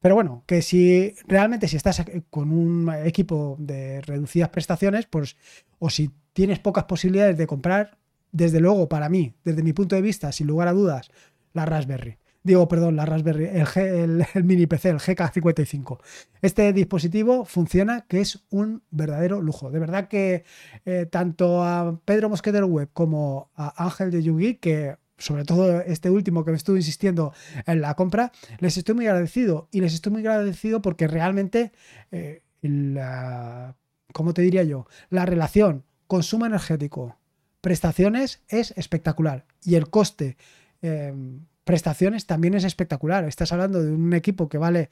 Pero 0.00 0.16
bueno, 0.16 0.42
que 0.46 0.62
si 0.62 1.14
realmente 1.28 1.68
si 1.68 1.76
estás 1.76 2.04
con 2.28 2.50
un 2.50 2.92
equipo 3.04 3.56
de 3.60 4.00
reducidas 4.00 4.48
prestaciones, 4.48 5.06
pues 5.06 5.36
o 5.78 5.90
si 5.90 6.10
tienes 6.32 6.58
pocas 6.58 6.84
posibilidades 6.84 7.38
de 7.38 7.46
comprar, 7.46 7.98
desde 8.32 8.58
luego 8.58 8.88
para 8.88 9.08
mí, 9.08 9.34
desde 9.44 9.62
mi 9.62 9.72
punto 9.72 9.94
de 9.94 10.02
vista, 10.02 10.32
sin 10.32 10.48
lugar 10.48 10.66
a 10.66 10.72
dudas, 10.72 11.10
la 11.52 11.66
Raspberry. 11.66 12.18
Digo, 12.44 12.66
perdón, 12.66 12.96
la 12.96 13.06
Raspberry, 13.06 13.50
el, 13.54 14.44
mini 14.44 14.66
PC, 14.66 14.90
el 14.90 14.98
GK55. 14.98 15.98
Este 16.40 16.72
dispositivo 16.72 17.44
funciona, 17.44 18.04
que 18.08 18.20
es 18.20 18.42
un 18.50 18.82
verdadero 18.90 19.40
lujo. 19.40 19.70
De 19.70 19.78
verdad 19.78 20.08
que 20.08 20.44
eh, 20.84 21.06
tanto 21.06 21.62
a 21.62 22.00
Pedro 22.04 22.28
Mosquetero 22.28 22.66
Web 22.66 22.90
como 22.92 23.50
a 23.54 23.84
Ángel 23.84 24.10
de 24.10 24.22
Yugi, 24.24 24.54
que 24.56 24.96
sobre 25.18 25.44
todo 25.44 25.82
este 25.82 26.10
último 26.10 26.44
que 26.44 26.50
me 26.50 26.56
estuvo 26.56 26.76
insistiendo 26.76 27.32
en 27.66 27.80
la 27.80 27.94
compra, 27.94 28.32
les 28.58 28.76
estoy 28.76 28.96
muy 28.96 29.06
agradecido. 29.06 29.68
Y 29.70 29.80
les 29.80 29.94
estoy 29.94 30.12
muy 30.12 30.26
agradecido 30.26 30.82
porque 30.82 31.06
realmente, 31.06 31.70
eh, 32.10 32.42
la, 32.60 33.76
¿cómo 34.12 34.34
te 34.34 34.42
diría 34.42 34.64
yo? 34.64 34.86
La 35.10 35.26
relación 35.26 35.84
consumo 36.08 36.44
energético, 36.44 37.18
prestaciones 37.60 38.42
es 38.48 38.74
espectacular. 38.76 39.46
Y 39.62 39.76
el 39.76 39.90
coste 39.90 40.36
eh, 40.82 41.14
prestaciones 41.64 42.26
también 42.26 42.54
es 42.54 42.64
espectacular. 42.64 43.24
Estás 43.24 43.52
hablando 43.52 43.82
de 43.82 43.92
un 43.92 44.12
equipo 44.14 44.48
que 44.48 44.58
vale, 44.58 44.90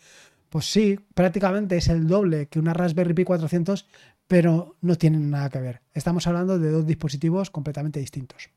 pues 0.48 0.70
sí, 0.70 0.98
prácticamente 1.14 1.76
es 1.76 1.88
el 1.88 2.06
doble 2.06 2.48
que 2.48 2.58
una 2.58 2.74
Raspberry 2.74 3.14
Pi 3.14 3.24
400, 3.24 3.86
pero 4.26 4.76
no 4.80 4.96
tienen 4.96 5.30
nada 5.30 5.50
que 5.50 5.60
ver. 5.60 5.82
Estamos 5.92 6.26
hablando 6.26 6.58
de 6.58 6.70
dos 6.70 6.86
dispositivos 6.86 7.50
completamente 7.50 8.00
distintos. 8.00 8.50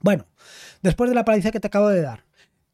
Bueno, 0.00 0.26
después 0.82 1.10
de 1.10 1.14
la 1.14 1.24
paliza 1.24 1.50
que 1.50 1.60
te 1.60 1.66
acabo 1.66 1.88
de 1.88 2.02
dar, 2.02 2.24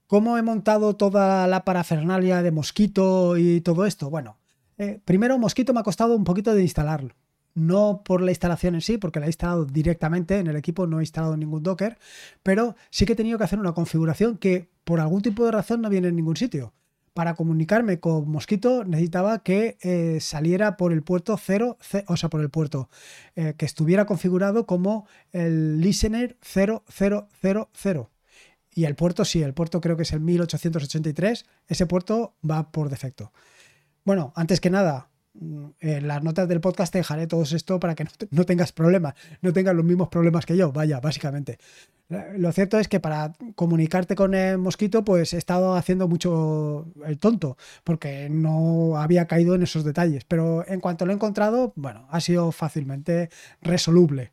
¿cómo 0.06 0.36
he 0.38 0.42
montado 0.42 0.94
toda 0.94 1.46
la 1.46 1.64
parafernalia 1.64 2.42
de 2.42 2.50
Mosquito 2.50 3.36
y 3.38 3.60
todo 3.62 3.86
esto? 3.86 4.10
Bueno, 4.10 4.38
eh, 4.76 5.00
primero 5.04 5.38
Mosquito 5.38 5.72
me 5.72 5.80
ha 5.80 5.84
costado 5.84 6.14
un 6.14 6.24
poquito 6.24 6.54
de 6.54 6.62
instalarlo 6.62 7.14
no 7.54 8.02
por 8.04 8.20
la 8.20 8.30
instalación 8.30 8.74
en 8.74 8.80
sí, 8.80 8.98
porque 8.98 9.20
la 9.20 9.26
he 9.26 9.28
instalado 9.28 9.64
directamente 9.64 10.38
en 10.38 10.48
el 10.48 10.56
equipo, 10.56 10.86
no 10.86 11.00
he 11.00 11.02
instalado 11.02 11.36
ningún 11.36 11.62
Docker, 11.62 11.98
pero 12.42 12.76
sí 12.90 13.06
que 13.06 13.14
he 13.14 13.16
tenido 13.16 13.38
que 13.38 13.44
hacer 13.44 13.58
una 13.58 13.72
configuración 13.72 14.36
que 14.36 14.68
por 14.84 15.00
algún 15.00 15.22
tipo 15.22 15.44
de 15.44 15.52
razón 15.52 15.80
no 15.80 15.88
viene 15.88 16.08
en 16.08 16.16
ningún 16.16 16.36
sitio. 16.36 16.74
Para 17.14 17.34
comunicarme 17.34 18.00
con 18.00 18.28
Mosquito 18.28 18.84
necesitaba 18.84 19.38
que 19.44 19.78
eh, 19.82 20.18
saliera 20.20 20.76
por 20.76 20.92
el 20.92 21.02
puerto 21.02 21.36
0, 21.36 21.78
o 22.08 22.16
sea, 22.16 22.28
por 22.28 22.40
el 22.40 22.50
puerto 22.50 22.90
eh, 23.36 23.54
que 23.56 23.66
estuviera 23.66 24.04
configurado 24.04 24.66
como 24.66 25.06
el 25.30 25.80
listener 25.80 26.36
0000. 26.42 28.08
Y 28.72 28.84
el 28.86 28.96
puerto 28.96 29.24
sí, 29.24 29.42
el 29.42 29.54
puerto 29.54 29.80
creo 29.80 29.96
que 29.96 30.02
es 30.02 30.12
el 30.12 30.18
1883, 30.18 31.46
ese 31.68 31.86
puerto 31.86 32.34
va 32.48 32.72
por 32.72 32.88
defecto. 32.88 33.32
Bueno, 34.04 34.32
antes 34.34 34.60
que 34.60 34.70
nada, 34.70 35.08
en 35.40 36.08
las 36.08 36.22
notas 36.22 36.48
del 36.48 36.60
podcast 36.60 36.92
te 36.92 36.98
dejaré 36.98 37.26
todo 37.26 37.42
esto 37.42 37.80
para 37.80 37.94
que 37.94 38.06
no, 38.30 38.44
tengas 38.44 38.72
problemas, 38.72 39.14
no 39.42 39.52
tengas 39.52 39.74
los 39.74 39.84
mismos 39.84 40.08
problemas 40.08 40.46
que 40.46 40.56
yo, 40.56 40.72
vaya, 40.72 41.00
básicamente. 41.00 41.58
Lo 42.36 42.52
cierto 42.52 42.78
es 42.78 42.86
que 42.86 43.00
para 43.00 43.32
comunicarte 43.54 44.14
con 44.14 44.34
el 44.34 44.58
mosquito, 44.58 45.04
pues 45.04 45.32
he 45.32 45.38
estado 45.38 45.74
haciendo 45.74 46.06
mucho 46.06 46.86
el 47.06 47.18
tonto, 47.18 47.56
porque 47.82 48.28
no 48.30 48.96
había 48.96 49.26
caído 49.26 49.54
en 49.54 49.62
esos 49.62 49.84
detalles, 49.84 50.24
pero 50.24 50.64
en 50.68 50.80
cuanto 50.80 51.06
lo 51.06 51.12
he 51.12 51.14
encontrado, 51.14 51.72
bueno, 51.76 52.06
ha 52.10 52.20
sido 52.20 52.52
fácilmente 52.52 53.30
resoluble. 53.62 54.32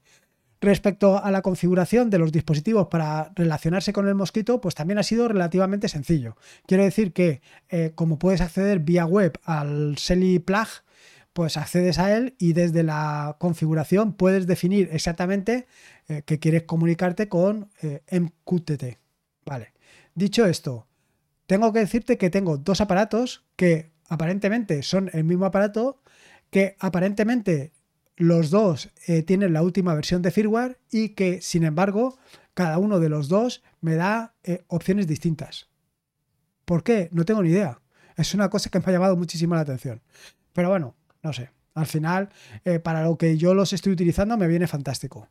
Respecto 0.64 1.18
a 1.18 1.32
la 1.32 1.42
configuración 1.42 2.12
de 2.12 2.20
los 2.20 2.32
dispositivos 2.32 2.88
para 2.88 3.32
relacionarse 3.36 3.94
con 3.94 4.08
el 4.08 4.14
mosquito, 4.14 4.62
pues 4.62 4.76
también 4.76 5.00
ha 5.00 5.04
sido 5.04 5.28
relativamente 5.28 5.88
sencillo. 5.88 6.36
Quiero 6.68 6.84
decir 6.84 7.14
que 7.14 7.42
eh, 7.70 7.94
como 7.96 8.20
puedes 8.20 8.42
acceder 8.42 8.78
vía 8.80 9.08
web 9.08 9.40
al 9.44 9.98
Selly 9.98 10.38
Plug, 10.38 10.68
pues 11.34 11.58
accedes 11.58 12.00
a 12.00 12.16
él 12.16 12.36
y 12.38 12.54
desde 12.54 12.84
la 12.84 13.38
configuración 13.40 14.14
puedes 14.14 14.48
definir 14.48 14.90
exactamente 14.92 15.68
eh, 16.08 16.24
que 16.26 16.40
quieres 16.40 16.64
comunicarte 16.64 17.30
con 17.30 17.70
eh, 17.82 18.02
MQTT. 18.12 19.00
Vale. 19.46 19.74
Dicho 20.14 20.46
esto, 20.46 20.88
tengo 21.48 21.72
que 21.72 21.80
decirte 21.80 22.18
que 22.18 22.30
tengo 22.30 22.58
dos 22.58 22.82
aparatos 22.82 23.46
que 23.56 23.92
aparentemente 24.10 24.84
son 24.84 25.10
el 25.14 25.24
mismo 25.24 25.46
aparato, 25.46 26.02
que 26.50 26.76
aparentemente 26.80 27.72
los 28.18 28.50
dos 28.50 28.90
eh, 29.08 29.24
tienen 29.24 29.54
la 29.54 29.64
última 29.64 29.96
versión 29.96 30.22
de 30.22 30.32
firmware 30.32 30.80
y 30.92 31.10
que 31.10 31.42
sin 31.42 31.64
embargo 31.64 32.20
cada 32.54 32.78
uno 32.78 33.00
de 33.00 33.08
los 33.08 33.30
dos 33.30 33.64
me 33.80 33.96
da 33.96 34.36
opciones 34.68 35.08
distintas. 35.08 35.70
¿Por 36.66 36.84
qué? 36.84 37.08
No 37.14 37.24
tengo 37.24 37.42
ni 37.42 37.50
idea. 37.50 37.80
Es 38.18 38.34
una 38.34 38.50
cosa 38.50 38.70
que 38.70 38.80
me 38.80 38.86
ha 38.88 38.92
llamado 38.92 39.16
muchísimo 39.16 39.56
la 39.56 39.62
atención. 39.62 40.02
Pero 40.54 40.70
bueno, 40.70 40.96
no 41.24 41.34
sé. 41.34 41.50
Al 41.74 41.86
final, 41.86 42.30
eh, 42.66 42.80
para 42.80 43.04
lo 43.04 43.18
que 43.18 43.38
yo 43.38 43.54
los 43.54 43.74
estoy 43.74 43.94
utilizando, 43.94 44.38
me 44.38 44.48
viene 44.48 44.68
fantástico. 44.68 45.30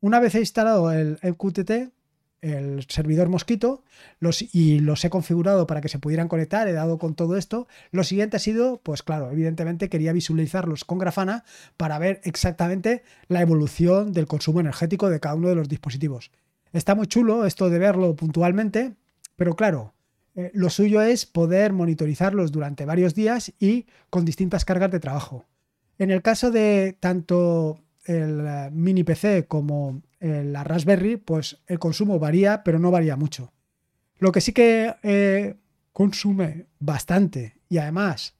Una 0.00 0.18
vez 0.18 0.34
he 0.34 0.40
instalado 0.40 0.90
el, 0.92 1.18
QTT, 1.36 1.92
el 2.40 2.86
servidor 2.88 3.28
Mosquito, 3.28 3.84
los, 4.18 4.42
y 4.54 4.78
los 4.78 5.04
he 5.04 5.10
configurado 5.10 5.66
para 5.66 5.82
que 5.82 5.90
se 5.90 5.98
pudieran 5.98 6.28
conectar, 6.28 6.66
he 6.66 6.72
dado 6.72 6.98
con 6.98 7.14
todo 7.14 7.36
esto. 7.36 7.68
Lo 7.90 8.02
siguiente 8.02 8.38
ha 8.38 8.40
sido, 8.40 8.80
pues 8.82 9.02
claro, 9.02 9.30
evidentemente 9.30 9.90
quería 9.90 10.14
visualizarlos 10.14 10.86
con 10.86 10.98
Grafana 10.98 11.44
para 11.76 11.98
ver 11.98 12.22
exactamente 12.24 13.02
la 13.28 13.42
evolución 13.42 14.14
del 14.14 14.26
consumo 14.26 14.60
energético 14.60 15.10
de 15.10 15.20
cada 15.20 15.34
uno 15.34 15.48
de 15.48 15.56
los 15.56 15.68
dispositivos. 15.68 16.30
Está 16.72 16.94
muy 16.94 17.06
chulo 17.06 17.44
esto 17.44 17.68
de 17.68 17.78
verlo 17.78 18.16
puntualmente, 18.16 18.94
pero 19.36 19.54
claro, 19.54 19.92
eh, 20.36 20.50
lo 20.54 20.70
suyo 20.70 21.02
es 21.02 21.26
poder 21.26 21.72
monitorizarlos 21.72 22.52
durante 22.52 22.84
varios 22.84 23.14
días 23.14 23.52
y 23.58 23.86
con 24.10 24.24
distintas 24.24 24.64
cargas 24.64 24.90
de 24.90 25.00
trabajo. 25.00 25.46
En 25.98 26.10
el 26.10 26.22
caso 26.22 26.50
de 26.50 26.96
tanto 26.98 27.80
el 28.04 28.46
eh, 28.46 28.70
mini 28.72 29.04
PC 29.04 29.46
como 29.46 30.02
eh, 30.20 30.44
la 30.44 30.64
Raspberry, 30.64 31.16
pues 31.16 31.58
el 31.66 31.78
consumo 31.78 32.18
varía, 32.18 32.62
pero 32.64 32.78
no 32.78 32.90
varía 32.90 33.16
mucho. 33.16 33.52
Lo 34.18 34.32
que 34.32 34.40
sí 34.40 34.52
que 34.52 35.56
consume 35.92 36.66
bastante 36.78 37.56
y 37.68 37.78
además 37.78 38.36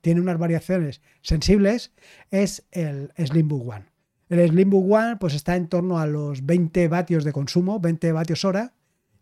tiene 0.00 0.20
unas 0.20 0.38
variaciones 0.38 1.02
sensibles 1.20 1.92
es 2.30 2.64
el 2.70 3.12
Slimbook 3.16 3.68
One. 3.68 3.86
El 4.28 4.48
Slimbook 4.48 4.88
One 4.88 5.16
pues 5.16 5.34
está 5.34 5.56
en 5.56 5.66
torno 5.66 5.98
a 5.98 6.06
los 6.06 6.46
20 6.46 6.86
vatios 6.86 7.24
de 7.24 7.32
consumo, 7.32 7.80
20 7.80 8.12
vatios 8.12 8.44
hora, 8.44 8.74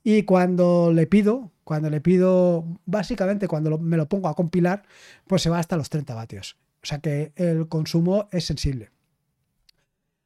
y 0.05 0.25
cuando 0.25 0.93
le 0.93 1.07
pido, 1.07 1.53
cuando 1.65 1.91
le 1.91 2.01
pido, 2.01 2.65
básicamente 2.87 3.49
cuando 3.49 3.79
me 3.79 3.97
lo 3.97 4.09
pongo 4.09 4.29
a 4.29 4.35
compilar, 4.35 4.83
pues 5.27 5.43
se 5.43 5.51
va 5.51 5.59
hasta 5.59 5.77
los 5.77 5.91
30 5.91 6.15
vatios. 6.15 6.57
O 6.83 6.87
sea 6.87 6.99
que 6.99 7.33
el 7.37 7.69
consumo 7.69 8.29
es 8.33 8.45
sensible. 8.45 8.91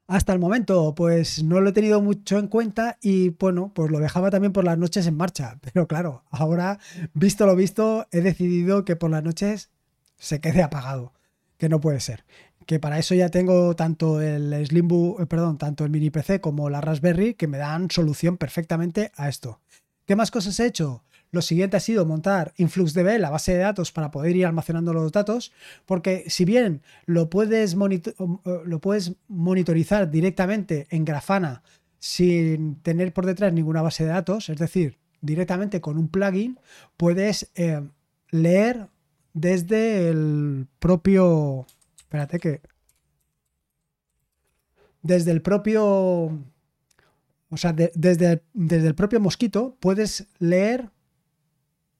Hasta 0.08 0.32
el 0.32 0.38
momento, 0.38 0.94
pues 0.94 1.42
no 1.42 1.60
lo 1.60 1.70
he 1.70 1.72
tenido 1.72 2.00
mucho 2.00 2.38
en 2.38 2.46
cuenta 2.46 2.96
y 3.02 3.30
bueno, 3.30 3.72
pues 3.74 3.90
lo 3.90 3.98
dejaba 3.98 4.30
también 4.30 4.52
por 4.52 4.64
las 4.64 4.78
noches 4.78 5.06
en 5.06 5.16
marcha. 5.16 5.58
Pero 5.72 5.86
claro, 5.86 6.24
ahora, 6.30 6.78
visto 7.12 7.44
lo 7.44 7.56
visto, 7.56 8.06
he 8.12 8.20
decidido 8.20 8.84
que 8.84 8.96
por 8.96 9.10
las 9.10 9.24
noches 9.24 9.70
se 10.16 10.40
quede 10.40 10.62
apagado, 10.62 11.12
que 11.58 11.68
no 11.68 11.80
puede 11.80 12.00
ser 12.00 12.24
que 12.66 12.80
para 12.80 12.98
eso 12.98 13.14
ya 13.14 13.28
tengo 13.28 13.76
tanto 13.76 14.20
el 14.20 14.66
Slimbook, 14.66 15.20
eh, 15.20 15.26
perdón, 15.26 15.56
tanto 15.56 15.84
el 15.84 15.90
mini 15.90 16.10
PC 16.10 16.40
como 16.40 16.68
la 16.68 16.80
Raspberry 16.80 17.34
que 17.34 17.46
me 17.46 17.58
dan 17.58 17.90
solución 17.90 18.36
perfectamente 18.36 19.12
a 19.14 19.28
esto. 19.28 19.60
¿Qué 20.06 20.16
más 20.16 20.30
cosas 20.30 20.58
he 20.60 20.66
hecho? 20.66 21.02
Lo 21.30 21.42
siguiente 21.42 21.76
ha 21.76 21.80
sido 21.80 22.06
montar 22.06 22.54
InfluxDB, 22.56 23.18
la 23.18 23.30
base 23.30 23.52
de 23.52 23.58
datos, 23.58 23.92
para 23.92 24.10
poder 24.10 24.36
ir 24.36 24.46
almacenando 24.46 24.92
los 24.92 25.12
datos, 25.12 25.52
porque 25.84 26.24
si 26.28 26.44
bien 26.44 26.82
lo 27.04 27.28
puedes, 27.28 27.76
monitorizar 29.28 30.10
directamente 30.10 30.86
en 30.90 31.04
Grafana 31.04 31.62
sin 31.98 32.76
tener 32.82 33.12
por 33.12 33.26
detrás 33.26 33.52
ninguna 33.52 33.82
base 33.82 34.04
de 34.04 34.10
datos, 34.10 34.48
es 34.48 34.58
decir, 34.58 34.98
directamente 35.20 35.80
con 35.80 35.98
un 35.98 36.08
plugin, 36.08 36.58
puedes 36.96 37.50
eh, 37.56 37.82
leer 38.30 38.88
desde 39.32 40.08
el 40.08 40.68
propio 40.78 41.66
Espérate 42.06 42.38
que. 42.38 42.60
Desde 45.02 45.32
el 45.32 45.42
propio. 45.42 46.38
O 47.56 47.58
sea, 47.58 47.72
desde, 47.72 48.42
desde 48.52 48.86
el 48.86 48.94
propio 48.94 49.18
mosquito 49.18 49.78
puedes 49.80 50.26
leer 50.38 50.90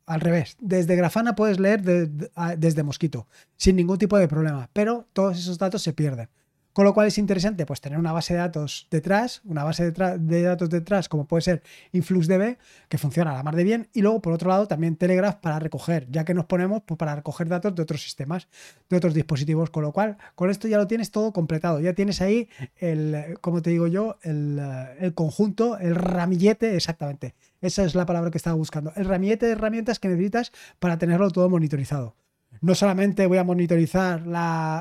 al 0.04 0.20
revés. 0.20 0.58
Desde 0.60 0.96
Grafana 0.96 1.34
puedes 1.34 1.58
leer 1.58 1.82
desde 1.82 2.82
mosquito, 2.82 3.26
sin 3.56 3.76
ningún 3.76 3.96
tipo 3.96 4.18
de 4.18 4.28
problema. 4.28 4.68
Pero 4.74 5.08
todos 5.14 5.38
esos 5.38 5.56
datos 5.56 5.80
se 5.80 5.94
pierden. 5.94 6.28
Con 6.76 6.84
lo 6.84 6.92
cual 6.92 7.06
es 7.06 7.16
interesante 7.16 7.64
pues 7.64 7.80
tener 7.80 7.98
una 7.98 8.12
base 8.12 8.34
de 8.34 8.40
datos 8.40 8.86
detrás, 8.90 9.40
una 9.46 9.64
base 9.64 9.92
de, 9.92 10.42
datos 10.42 10.68
detrás 10.68 11.08
como 11.08 11.24
puede 11.24 11.40
ser 11.40 11.62
InfluxDB, 11.92 12.58
que 12.90 12.98
funciona 12.98 13.30
a 13.30 13.34
la 13.34 13.42
mar 13.42 13.56
de 13.56 13.64
bien, 13.64 13.88
y 13.94 14.02
luego 14.02 14.20
por 14.20 14.34
otro 14.34 14.50
lado 14.50 14.68
también 14.68 14.94
Telegraph 14.94 15.36
para 15.36 15.58
recoger, 15.58 16.06
ya 16.10 16.26
que 16.26 16.34
nos 16.34 16.44
ponemos 16.44 16.82
pues, 16.84 16.98
para 16.98 17.16
recoger 17.16 17.48
datos 17.48 17.74
de 17.74 17.82
otros 17.82 18.02
sistemas, 18.02 18.48
de 18.90 18.96
otros 18.98 19.14
dispositivos, 19.14 19.70
con 19.70 19.84
lo 19.84 19.92
cual 19.92 20.18
con 20.34 20.50
esto 20.50 20.68
ya 20.68 20.76
lo 20.76 20.86
tienes 20.86 21.10
todo 21.10 21.32
completado, 21.32 21.80
ya 21.80 21.94
tienes 21.94 22.20
ahí 22.20 22.46
el, 22.76 23.38
como 23.40 23.62
te 23.62 23.70
digo 23.70 23.86
yo, 23.86 24.18
el, 24.20 24.60
el 25.00 25.14
conjunto, 25.14 25.78
el 25.78 25.94
ramillete, 25.94 26.76
exactamente, 26.76 27.34
esa 27.62 27.84
es 27.84 27.94
la 27.94 28.04
palabra 28.04 28.30
que 28.30 28.36
estaba 28.36 28.54
buscando, 28.54 28.92
el 28.96 29.06
ramillete 29.06 29.46
de 29.46 29.52
herramientas 29.52 29.98
que 29.98 30.08
necesitas 30.08 30.52
para 30.78 30.98
tenerlo 30.98 31.30
todo 31.30 31.48
monitorizado. 31.48 32.16
No 32.60 32.74
solamente 32.74 33.26
voy 33.26 33.38
a 33.38 33.44
monitorizar 33.44 34.22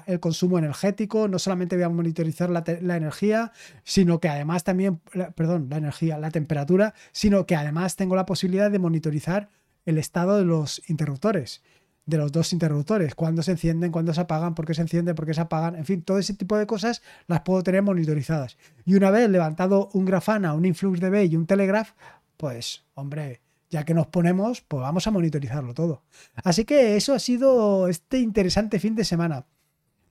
el 0.08 0.20
consumo 0.20 0.58
energético, 0.58 1.28
no 1.28 1.40
solamente 1.40 1.76
voy 1.76 1.84
a 1.84 1.90
monitorizar 1.90 2.50
la, 2.50 2.64
energía, 2.96 3.52
sino 3.84 4.20
que 4.20 4.30
además 4.30 4.64
también, 4.64 5.02
perdón, 5.36 5.68
la 5.70 5.78
energía, 5.78 6.18
la 6.18 6.32
temperatura, 6.32 6.94
sino 7.12 7.46
que 7.46 7.56
además 7.56 7.96
tengo 7.96 8.16
la 8.16 8.26
posibilidad 8.26 8.72
de 8.72 8.80
monitorizar 8.80 9.50
el 9.86 9.98
estado 9.98 10.38
de 10.38 10.46
los 10.46 10.82
interruptores, 10.90 11.62
de 12.06 12.18
los 12.18 12.32
dos 12.32 12.54
interruptores, 12.54 13.16
cuándo 13.16 13.42
se 13.42 13.52
encienden, 13.52 13.92
cuándo 13.92 14.14
se 14.14 14.22
apagan, 14.22 14.56
por 14.56 14.66
qué 14.66 14.74
se 14.74 14.82
encienden, 14.82 15.16
por 15.16 15.26
qué 15.26 15.34
se 15.34 15.42
apagan, 15.42 15.76
en 15.76 15.86
fin, 15.86 16.02
todo 16.02 16.20
ese 16.20 16.34
tipo 16.34 16.58
de 16.58 16.68
cosas 16.68 17.02
las 17.28 17.42
puedo 17.42 17.64
tener 17.64 17.82
monitorizadas. 17.82 18.58
Y 18.86 18.96
una 18.96 19.12
vez 19.12 19.30
levantado 19.30 19.90
un 19.94 20.06
Grafana, 20.06 20.54
un 20.54 20.66
InfluxDB 20.66 21.26
y 21.26 21.36
un 21.36 21.46
Telegraph, 21.46 21.92
pues, 22.38 22.84
hombre, 22.94 23.42
ya 23.76 23.84
que 23.84 23.94
nos 23.94 24.08
ponemos, 24.08 24.62
pues 24.62 24.80
vamos 24.80 25.06
a 25.06 25.12
monitorizarlo 25.12 25.74
todo. 25.74 26.02
Así 26.46 26.64
que 26.64 26.96
eso 26.96 27.14
ha 27.14 27.20
sido 27.20 27.90
este 27.90 28.20
interesante 28.20 28.80
fin 28.80 28.96
de 28.96 29.04
semana. 29.04 29.48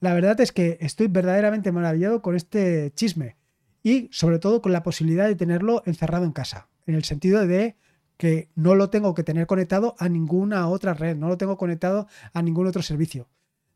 La 0.01 0.13
verdad 0.13 0.39
es 0.39 0.51
que 0.51 0.77
estoy 0.81 1.07
verdaderamente 1.07 1.71
maravillado 1.71 2.21
con 2.21 2.35
este 2.35 2.91
chisme 2.93 3.37
y 3.81 4.07
sobre 4.11 4.37
todo 4.37 4.61
con 4.61 4.71
la 4.71 4.83
posibilidad 4.83 5.25
de 5.25 5.33
tenerlo 5.33 5.81
encerrado 5.87 6.25
en 6.25 6.31
casa, 6.31 6.67
en 6.85 6.93
el 6.93 7.05
sentido 7.05 7.47
de 7.47 7.75
que 8.17 8.49
no 8.53 8.75
lo 8.75 8.91
tengo 8.91 9.15
que 9.15 9.23
tener 9.23 9.47
conectado 9.47 9.95
a 9.97 10.09
ninguna 10.09 10.67
otra 10.67 10.93
red, 10.93 11.17
no 11.17 11.27
lo 11.27 11.39
tengo 11.39 11.57
conectado 11.57 12.07
a 12.33 12.43
ningún 12.43 12.67
otro 12.67 12.83
servicio. 12.83 13.29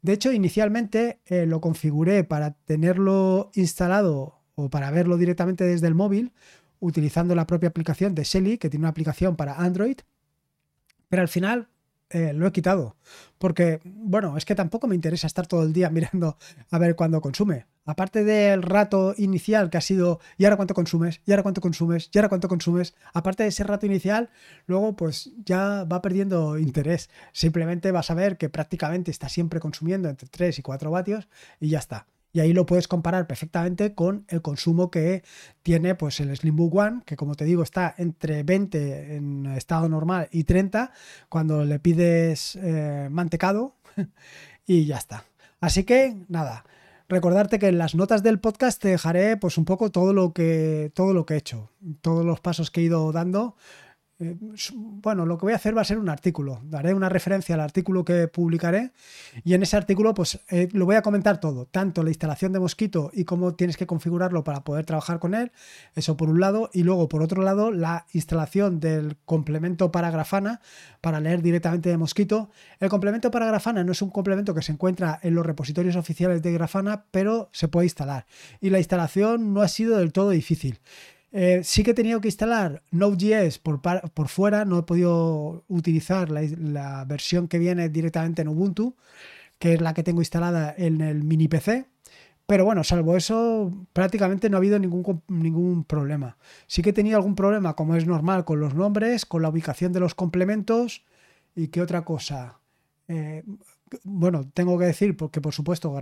De 0.04 0.14
hecho, 0.14 0.32
inicialmente 0.32 1.20
eh, 1.26 1.48
lo 1.48 1.62
configuré 1.62 2.24
para 2.24 2.52
tenerlo 2.52 3.50
instalado 3.56 4.36
o 4.54 4.70
para 4.70 4.92
verlo 4.92 5.18
directamente 5.18 5.64
desde 5.64 5.88
el 5.88 5.96
móvil, 5.96 6.32
utilizando 6.80 7.36
la 7.36 7.48
propia 7.48 7.70
aplicación 7.70 8.16
de 8.16 8.24
Shelly, 8.24 8.58
que 8.58 8.70
tiene 8.70 8.84
una 8.84 8.90
aplicación 8.90 9.36
para 9.36 9.56
Android, 9.56 9.98
pero 11.10 11.22
al 11.22 11.28
final 11.28 11.68
eh, 12.12 12.34
lo 12.34 12.48
he 12.48 12.52
quitado. 12.52 12.96
Porque, 13.38 13.80
bueno, 13.84 14.36
es 14.38 14.46
que 14.46 14.56
tampoco 14.56 14.88
me 14.88 14.96
interesa 14.96 15.28
estar 15.28 15.48
todo 15.48 15.64
el 15.64 15.74
día 15.74 15.90
mirando 15.92 16.38
a 16.72 16.78
ver 16.78 16.96
cuándo 16.96 17.22
consume. 17.22 17.66
Aparte 17.86 18.24
del 18.24 18.62
rato 18.62 19.16
inicial 19.18 19.70
que 19.70 19.78
ha 19.78 19.82
sido, 19.82 20.20
¿y 20.38 20.46
ahora 20.46 20.58
cuánto 20.58 20.74
consumes? 20.76 21.22
¿Y 21.26 21.32
ahora 21.32 21.44
cuánto 21.44 21.62
consumes? 21.62 22.10
¿Y 22.14 22.18
ahora 22.20 22.30
cuánto 22.30 22.48
consumes? 22.48 22.94
Aparte 23.14 23.44
de 23.44 23.50
ese 23.50 23.64
rato 23.64 23.86
inicial, 23.86 24.30
luego 24.68 24.96
pues 24.96 25.32
ya 25.44 25.86
va 25.86 26.02
perdiendo 26.02 26.60
interés. 26.60 27.10
Simplemente 27.32 27.92
vas 27.92 28.12
a 28.12 28.14
ver 28.14 28.38
que 28.38 28.50
prácticamente 28.50 29.10
está 29.12 29.28
siempre 29.30 29.60
consumiendo 29.60 30.10
entre 30.10 30.28
3 30.30 30.60
y 30.60 30.62
4 30.62 30.92
vatios 30.92 31.28
y 31.60 31.70
ya 31.70 31.80
está. 31.80 32.06
Y 32.32 32.42
ahí 32.42 32.54
lo 32.54 32.66
puedes 32.66 32.88
comparar 32.88 33.26
perfectamente 33.28 33.96
con 33.96 34.26
el 34.28 34.42
consumo 34.42 34.92
que 34.92 35.24
tiene 35.64 35.96
pues, 35.96 36.20
el 36.20 36.36
Slimbook 36.36 36.76
One, 36.76 37.02
que 37.06 37.16
como 37.16 37.36
te 37.36 37.46
digo 37.46 37.64
está 37.64 37.96
entre 37.98 38.44
20 38.44 39.16
en 39.16 39.46
estado 39.48 39.90
normal 39.90 40.28
y 40.32 40.44
30 40.44 40.92
cuando 41.28 41.66
le 41.66 41.80
pides 41.80 42.56
eh, 42.62 43.08
mantecado 43.10 43.76
y 44.68 44.86
ya 44.86 44.98
está. 44.98 45.24
Así 45.60 45.84
que 45.84 46.16
nada, 46.28 46.66
recordarte 47.10 47.58
que 47.58 47.68
en 47.68 47.80
las 47.80 47.96
notas 47.96 48.22
del 48.22 48.40
podcast 48.40 48.82
te 48.82 48.90
dejaré 48.90 49.36
pues 49.36 49.58
un 49.58 49.66
poco 49.66 49.92
todo 49.92 50.14
lo 50.14 50.32
que 50.32 50.92
todo 50.94 51.14
lo 51.14 51.26
que 51.26 51.34
he 51.34 51.38
hecho, 51.38 51.72
todos 52.02 52.26
los 52.26 52.40
pasos 52.40 52.70
que 52.70 52.82
he 52.82 52.84
ido 52.84 53.12
dando 53.12 53.56
eh, 54.22 54.36
bueno, 54.74 55.26
lo 55.26 55.38
que 55.38 55.46
voy 55.46 55.54
a 55.54 55.56
hacer 55.56 55.78
va 55.78 55.82
a 55.82 55.86
ser 55.86 55.98
un 55.98 56.10
artículo. 56.10 56.60
Daré 56.64 56.94
una 56.94 57.08
referencia 57.08 57.56
al 57.56 57.62
artículo 57.62 58.04
que 58.04 58.28
publicaré 58.28 58.92
y 59.46 59.54
en 59.54 59.64
ese 59.64 59.78
artículo 59.78 60.14
pues 60.14 60.42
eh, 60.50 60.68
lo 60.74 60.86
voy 60.86 60.98
a 60.98 61.02
comentar 61.02 61.40
todo, 61.40 61.66
tanto 61.66 62.04
la 62.04 62.10
instalación 62.10 62.52
de 62.52 62.60
Mosquito 62.60 63.12
y 63.14 63.24
cómo 63.24 63.56
tienes 63.56 63.78
que 63.78 63.88
configurarlo 63.88 64.44
para 64.44 64.64
poder 64.66 64.86
trabajar 64.86 65.20
con 65.20 65.36
él, 65.36 65.54
eso 65.96 66.18
por 66.18 66.30
un 66.30 66.42
lado, 66.42 66.70
y 66.74 66.84
luego 66.84 67.08
por 67.08 67.22
otro 67.22 67.44
lado 67.44 67.72
la 67.72 68.08
instalación 68.12 68.82
del 68.82 69.16
complemento 69.24 69.92
para 69.92 70.12
Grafana 70.12 70.60
para 71.00 71.22
leer 71.22 71.42
directamente 71.42 71.90
de 71.90 71.98
Mosquito. 71.98 72.50
El 72.82 72.90
complemento 72.90 73.32
para 73.32 73.46
Grafana 73.46 73.86
no 73.86 73.94
es 73.94 74.02
un 74.02 74.10
complemento 74.10 74.54
que 74.54 74.62
se 74.62 74.74
encuentra 74.74 75.20
en 75.24 75.34
los 75.34 75.46
repositorios 75.46 75.96
oficiales 75.96 76.42
de 76.42 76.52
Grafana, 76.52 77.06
pero 77.12 77.50
se 77.54 77.70
puede 77.70 77.86
instalar 77.86 78.26
y 78.60 78.70
la 78.70 78.80
instalación 78.80 79.54
no 79.54 79.62
ha 79.62 79.70
sido 79.70 79.98
del 79.98 80.12
todo 80.12 80.32
difícil. 80.32 80.80
Eh, 81.32 81.62
sí 81.64 81.84
que 81.84 81.92
he 81.92 81.94
tenido 81.94 82.22
que 82.22 82.28
instalar 82.28 82.82
Node.js 82.92 83.60
por, 83.60 84.28
fuera, 84.28 84.66
no 84.66 84.80
he 84.80 84.84
podido 84.84 85.64
utilizar 85.68 86.30
la, 86.32 87.06
versión 87.06 87.48
que 87.48 87.60
viene 87.60 87.90
directamente 87.90 88.42
en 88.42 88.48
Ubuntu, 88.48 88.96
que 89.60 89.74
es 89.74 89.82
la 89.82 89.94
que 89.94 90.04
tengo 90.04 90.22
instalada 90.22 90.74
en 90.78 91.02
el 91.02 91.24
mini 91.24 91.48
PC. 91.48 91.86
Pero 92.48 92.66
bueno, 92.66 92.84
salvo 92.84 93.16
eso, 93.16 93.72
prácticamente 93.94 94.50
no 94.50 94.58
ha 94.58 94.60
habido 94.60 94.80
ningún, 94.80 95.22
ningún 95.28 95.84
problema. 95.84 96.38
Sí 96.66 96.82
que 96.82 96.90
he 96.90 96.94
tenido 96.94 97.18
algún 97.18 97.36
problema, 97.36 97.76
como 97.76 97.96
es 97.96 98.08
normal, 98.08 98.44
con 98.44 98.60
los 98.60 98.74
nombres, 98.74 99.26
con 99.28 99.44
la 99.44 99.50
ubicación 99.50 99.94
de 99.94 100.00
los 100.00 100.16
complementos 100.16 101.04
y 101.56 101.68
qué 101.68 101.82
otra 101.82 102.04
cosa. 102.06 102.60
Eh, 103.08 103.44
bueno, 104.04 104.50
tengo 104.54 104.78
que 104.78 104.86
decir 104.86 105.16
porque 105.18 105.42
por 105.42 105.54
supuesto 105.54 105.94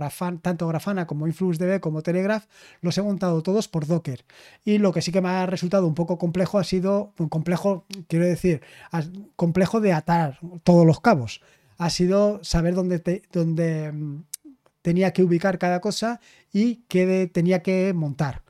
tanto 0.42 0.68
Grafana 0.68 1.06
como 1.06 1.26
InfluxDB 1.26 1.80
como 1.80 2.02
Telegraph 2.02 2.46
los 2.80 2.96
he 2.98 3.02
montado 3.02 3.42
todos 3.42 3.68
por 3.68 3.86
Docker. 3.86 4.24
Y 4.64 4.78
lo 4.78 4.92
que 4.92 5.02
sí 5.02 5.12
que 5.12 5.20
me 5.20 5.28
ha 5.28 5.46
resultado 5.46 5.86
un 5.86 5.94
poco 5.94 6.18
complejo 6.18 6.58
ha 6.58 6.64
sido, 6.64 7.12
complejo, 7.28 7.84
quiero 8.08 8.26
decir, 8.26 8.62
complejo 9.36 9.80
de 9.80 9.92
atar 9.92 10.38
todos 10.64 10.86
los 10.86 11.00
cabos. 11.00 11.40
Ha 11.78 11.90
sido 11.90 12.42
saber 12.42 12.74
dónde, 12.74 13.22
dónde 13.32 13.92
mm, 13.92 14.24
tenía 14.82 15.12
que 15.12 15.22
ubicar 15.22 15.58
cada 15.58 15.80
cosa 15.80 16.20
y 16.52 16.82
qué 16.88 17.30
tenía 17.32 17.62
que 17.62 17.92
montar 17.94 18.42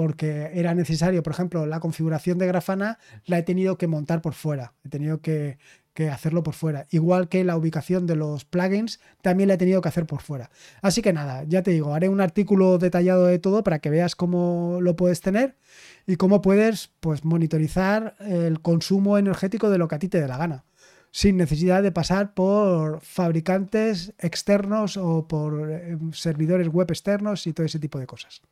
porque 0.00 0.50
era 0.54 0.72
necesario, 0.74 1.22
por 1.22 1.34
ejemplo, 1.34 1.66
la 1.66 1.78
configuración 1.78 2.38
de 2.38 2.46
Grafana 2.46 2.98
la 3.26 3.38
he 3.38 3.42
tenido 3.42 3.76
que 3.76 3.86
montar 3.86 4.22
por 4.22 4.32
fuera, 4.32 4.72
he 4.82 4.88
tenido 4.88 5.20
que, 5.20 5.58
hacerlo 6.10 6.42
por 6.42 6.54
fuera. 6.54 6.86
Igual 6.90 7.28
que 7.28 7.44
la 7.44 7.56
ubicación 7.56 8.06
de 8.06 8.16
los 8.16 8.44
plugins 8.44 9.00
también 9.22 9.48
la 9.48 9.54
he 9.54 9.58
tenido 9.58 9.80
que 9.80 9.88
hacer 9.88 10.06
por 10.06 10.22
fuera. 10.22 10.50
Así 10.80 11.02
que 11.02 11.12
nada, 11.12 11.44
ya 11.44 11.62
te 11.62 11.72
digo, 11.72 11.94
haré 11.94 12.08
un 12.08 12.20
artículo 12.20 12.78
detallado 12.78 13.26
de 13.26 13.38
todo 13.38 13.62
para 13.62 13.80
que 13.80 13.90
veas 13.90 14.16
cómo 14.16 14.78
lo 14.80 14.96
puedes 14.96 15.20
tener 15.20 15.56
y 16.06 16.16
cómo 16.16 16.40
puedes 16.40 16.90
pues, 17.00 17.24
monitorizar 17.24 18.16
el 18.20 18.60
consumo 18.60 19.18
energético 19.18 19.68
de 19.68 19.78
lo 19.78 19.88
que 19.88 19.94
a 19.96 19.98
ti 19.98 20.08
te 20.08 20.20
dé 20.20 20.28
la 20.28 20.38
gana 20.38 20.64
sin 21.12 21.36
necesidad 21.36 21.82
de 21.82 21.90
pasar 21.90 22.34
por 22.34 23.00
fabricantes 23.00 24.14
externos 24.18 24.96
o 24.96 25.26
por 25.26 25.68
eh, 25.68 25.98
servidores 26.12 26.68
web 26.68 26.88
externos 26.88 27.48
y 27.48 27.52
todo 27.52 27.66
ese 27.66 27.80
tipo 27.80 27.98
de 27.98 28.06
cosas. 28.06 28.42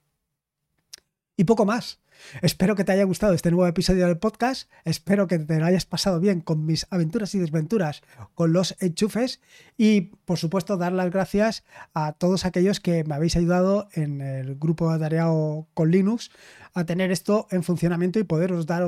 Y 1.38 1.44
poco 1.44 1.64
más. 1.64 2.00
Espero 2.42 2.74
que 2.74 2.82
te 2.82 2.90
haya 2.90 3.04
gustado 3.04 3.32
este 3.32 3.52
nuevo 3.52 3.68
episodio 3.68 4.08
del 4.08 4.18
podcast. 4.18 4.68
Espero 4.84 5.28
que 5.28 5.38
te 5.38 5.60
lo 5.60 5.66
hayas 5.66 5.86
pasado 5.86 6.18
bien 6.18 6.40
con 6.40 6.66
mis 6.66 6.88
aventuras 6.90 7.32
y 7.36 7.38
desventuras 7.38 8.02
con 8.34 8.52
los 8.52 8.74
enchufes. 8.80 9.40
Y 9.76 10.00
por 10.24 10.36
supuesto, 10.36 10.76
dar 10.76 10.92
las 10.92 11.12
gracias 11.12 11.62
a 11.94 12.14
todos 12.14 12.44
aquellos 12.44 12.80
que 12.80 13.04
me 13.04 13.14
habéis 13.14 13.36
ayudado 13.36 13.88
en 13.92 14.20
el 14.20 14.56
grupo 14.56 14.92
de 14.92 14.98
Tareao 14.98 15.68
con 15.74 15.92
Linux 15.92 16.32
a 16.74 16.84
tener 16.86 17.12
esto 17.12 17.46
en 17.52 17.62
funcionamiento 17.62 18.18
y 18.18 18.24
poderos 18.24 18.66
dar 18.66 18.84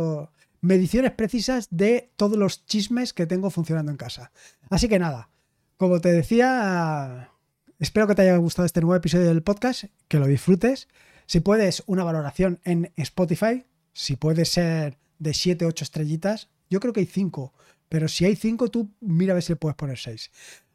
mediciones 0.60 1.12
precisas 1.12 1.68
de 1.70 2.10
todos 2.16 2.36
los 2.36 2.66
chismes 2.66 3.12
que 3.12 3.26
tengo 3.26 3.50
funcionando 3.50 3.92
en 3.92 3.96
casa. 3.96 4.32
Así 4.70 4.88
que 4.88 4.98
nada, 4.98 5.30
como 5.76 6.00
te 6.00 6.10
decía, 6.10 7.30
espero 7.78 8.08
que 8.08 8.16
te 8.16 8.22
haya 8.22 8.36
gustado 8.38 8.66
este 8.66 8.80
nuevo 8.80 8.96
episodio 8.96 9.28
del 9.28 9.44
podcast, 9.44 9.84
que 10.08 10.18
lo 10.18 10.26
disfrutes. 10.26 10.88
Si 11.31 11.38
puedes, 11.38 11.85
una 11.87 12.03
valoración 12.03 12.59
en 12.64 12.93
Spotify. 12.97 13.64
Si 13.93 14.16
puede 14.16 14.45
ser 14.45 14.99
de 15.21 15.33
7, 15.33 15.64
8 15.64 15.85
estrellitas. 15.85 16.49
Yo 16.69 16.81
creo 16.81 16.93
que 16.93 16.99
hay 16.99 17.07
5. 17.07 17.53
Pero 17.88 18.09
si 18.09 18.25
hay 18.25 18.35
5, 18.35 18.69
tú 18.69 18.90
mira 18.99 19.33
a 19.33 19.35
ver 19.35 19.45
si 19.45 19.53
le 19.53 19.57
puedes 19.57 19.77
poner 19.77 19.97
6. 19.97 20.29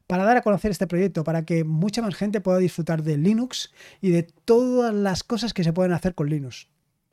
Para 0.08 0.24
dar 0.24 0.38
a 0.38 0.44
conocer 0.44 0.72
este 0.72 0.88
proyecto, 0.88 1.26
para 1.26 1.44
que 1.44 1.66
mucha 1.66 2.02
más 2.02 2.16
gente 2.16 2.40
pueda 2.40 2.58
disfrutar 2.60 3.04
de 3.04 3.18
Linux 3.18 3.74
y 4.00 4.12
de 4.12 4.24
todas 4.24 4.94
las 4.94 5.26
cosas 5.26 5.54
que 5.54 5.66
se 5.66 5.74
pueden 5.74 5.92
hacer 5.92 6.16
con 6.16 6.30
Linux. 6.30 6.70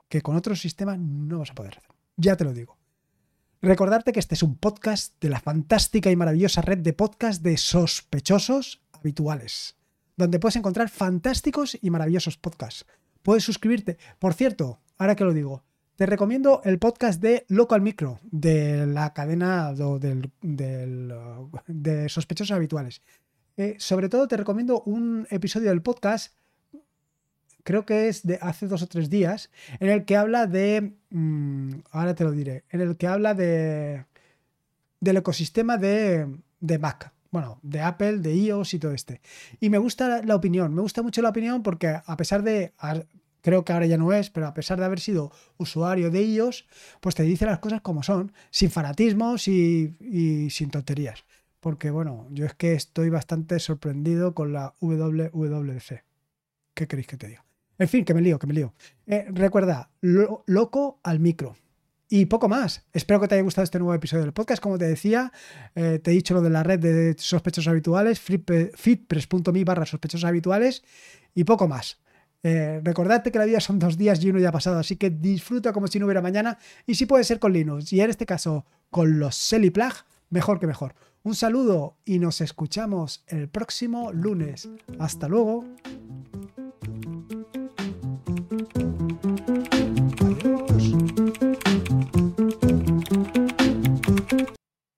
Que 0.08 0.22
con 0.22 0.36
otros 0.36 0.60
sistemas 0.60 1.00
no 1.00 1.40
vas 1.40 1.50
a 1.50 1.56
poder 1.56 1.78
hacer. 1.78 1.90
Ya 2.16 2.36
te 2.36 2.44
lo 2.44 2.52
digo. 2.52 2.78
Recordarte 3.60 4.12
que 4.12 4.20
este 4.20 4.36
es 4.36 4.44
un 4.44 4.56
podcast 4.56 5.20
de 5.20 5.30
la 5.30 5.40
fantástica 5.40 6.12
y 6.12 6.14
maravillosa 6.14 6.62
red 6.62 6.78
de 6.78 6.92
podcasts 6.92 7.42
de 7.42 7.56
sospechosos 7.56 8.82
habituales, 8.92 9.74
donde 10.16 10.38
puedes 10.38 10.54
encontrar 10.54 10.88
fantásticos 10.88 11.76
y 11.80 11.90
maravillosos 11.90 12.36
podcasts 12.36 12.86
puedes 13.22 13.44
suscribirte. 13.44 13.98
Por 14.18 14.34
cierto, 14.34 14.80
ahora 14.98 15.16
que 15.16 15.24
lo 15.24 15.32
digo, 15.32 15.64
te 15.96 16.06
recomiendo 16.06 16.60
el 16.64 16.78
podcast 16.78 17.20
de 17.20 17.44
Local 17.48 17.80
Micro, 17.80 18.20
de 18.30 18.86
la 18.86 19.12
cadena 19.12 19.72
de 19.72 21.18
sospechosos 22.08 22.54
habituales. 22.54 23.02
Eh, 23.56 23.76
sobre 23.78 24.08
todo 24.08 24.28
te 24.28 24.36
recomiendo 24.36 24.82
un 24.82 25.26
episodio 25.30 25.68
del 25.68 25.82
podcast 25.82 26.34
creo 27.64 27.84
que 27.84 28.08
es 28.08 28.26
de 28.26 28.38
hace 28.40 28.66
dos 28.66 28.82
o 28.82 28.86
tres 28.86 29.10
días, 29.10 29.50
en 29.80 29.90
el 29.90 30.04
que 30.04 30.16
habla 30.16 30.46
de, 30.46 30.94
mm, 31.10 31.70
ahora 31.90 32.14
te 32.14 32.24
lo 32.24 32.32
diré, 32.32 32.64
en 32.70 32.80
el 32.80 32.96
que 32.96 33.06
habla 33.06 33.34
de 33.34 34.04
del 35.00 35.16
ecosistema 35.16 35.78
de, 35.78 36.28
de 36.60 36.78
Mac, 36.78 37.12
bueno, 37.32 37.58
de 37.62 37.80
Apple, 37.80 38.18
de 38.18 38.34
iOS 38.36 38.74
y 38.74 38.78
todo 38.78 38.92
este. 38.92 39.20
Y 39.58 39.70
me 39.70 39.78
gusta 39.78 40.22
la 40.22 40.36
opinión, 40.36 40.74
me 40.74 40.82
gusta 40.82 41.02
mucho 41.02 41.22
la 41.22 41.30
opinión 41.30 41.62
porque 41.62 41.88
a 41.88 42.16
pesar 42.16 42.42
de, 42.42 42.74
creo 43.40 43.64
que 43.64 43.72
ahora 43.72 43.86
ya 43.86 43.96
no 43.96 44.12
es, 44.12 44.30
pero 44.30 44.46
a 44.46 44.54
pesar 44.54 44.78
de 44.78 44.84
haber 44.84 45.00
sido 45.00 45.32
usuario 45.56 46.10
de 46.10 46.22
iOS, 46.22 46.66
pues 47.00 47.14
te 47.14 47.24
dice 47.24 47.46
las 47.46 47.58
cosas 47.58 47.80
como 47.80 48.02
son, 48.02 48.32
sin 48.50 48.70
fanatismos 48.70 49.48
y, 49.48 49.96
y 49.98 50.50
sin 50.50 50.70
tonterías. 50.70 51.24
Porque 51.58 51.90
bueno, 51.90 52.26
yo 52.30 52.44
es 52.44 52.54
que 52.54 52.74
estoy 52.74 53.08
bastante 53.08 53.58
sorprendido 53.58 54.34
con 54.34 54.52
la 54.52 54.74
WWDC. 54.80 56.04
¿Qué 56.74 56.86
queréis 56.86 57.06
que 57.06 57.16
te 57.16 57.28
diga? 57.28 57.44
En 57.78 57.88
fin, 57.88 58.04
que 58.04 58.14
me 58.14 58.20
lío, 58.20 58.38
que 58.38 58.46
me 58.46 58.54
lío. 58.54 58.74
Eh, 59.06 59.26
recuerda, 59.30 59.90
loco 60.00 61.00
al 61.02 61.18
micro. 61.18 61.56
Y 62.14 62.26
poco 62.26 62.46
más. 62.46 62.84
Espero 62.92 63.22
que 63.22 63.26
te 63.26 63.36
haya 63.36 63.42
gustado 63.42 63.64
este 63.64 63.78
nuevo 63.78 63.94
episodio 63.94 64.24
del 64.24 64.34
podcast. 64.34 64.62
Como 64.62 64.76
te 64.76 64.84
decía, 64.84 65.32
eh, 65.74 65.98
te 65.98 66.10
he 66.10 66.12
dicho 66.12 66.34
lo 66.34 66.42
de 66.42 66.50
la 66.50 66.62
red 66.62 66.78
de 66.78 67.16
sospechosos 67.16 67.68
habituales, 67.70 68.20
fitpress.me 68.20 69.64
barra 69.64 69.86
sospechosos 69.86 70.26
habituales 70.26 70.84
y 71.34 71.44
poco 71.44 71.68
más. 71.68 72.02
Eh, 72.42 72.82
recordad 72.84 73.22
que 73.22 73.38
la 73.38 73.46
vida 73.46 73.60
son 73.60 73.78
dos 73.78 73.96
días 73.96 74.22
y 74.22 74.28
uno 74.28 74.40
ya 74.40 74.50
ha 74.50 74.52
pasado, 74.52 74.78
así 74.78 74.96
que 74.96 75.08
disfruta 75.08 75.72
como 75.72 75.86
si 75.86 75.98
no 75.98 76.04
hubiera 76.04 76.20
mañana 76.20 76.58
y 76.86 76.96
si 76.96 77.06
puede 77.06 77.24
ser 77.24 77.38
con 77.38 77.54
Linux 77.54 77.90
y 77.94 78.02
en 78.02 78.10
este 78.10 78.26
caso 78.26 78.66
con 78.90 79.18
los 79.18 79.34
Seliplag, 79.34 79.94
mejor 80.28 80.60
que 80.60 80.66
mejor. 80.66 80.94
Un 81.22 81.34
saludo 81.34 81.96
y 82.04 82.18
nos 82.18 82.42
escuchamos 82.42 83.24
el 83.26 83.48
próximo 83.48 84.12
lunes. 84.12 84.68
Hasta 84.98 85.28
luego. 85.28 85.64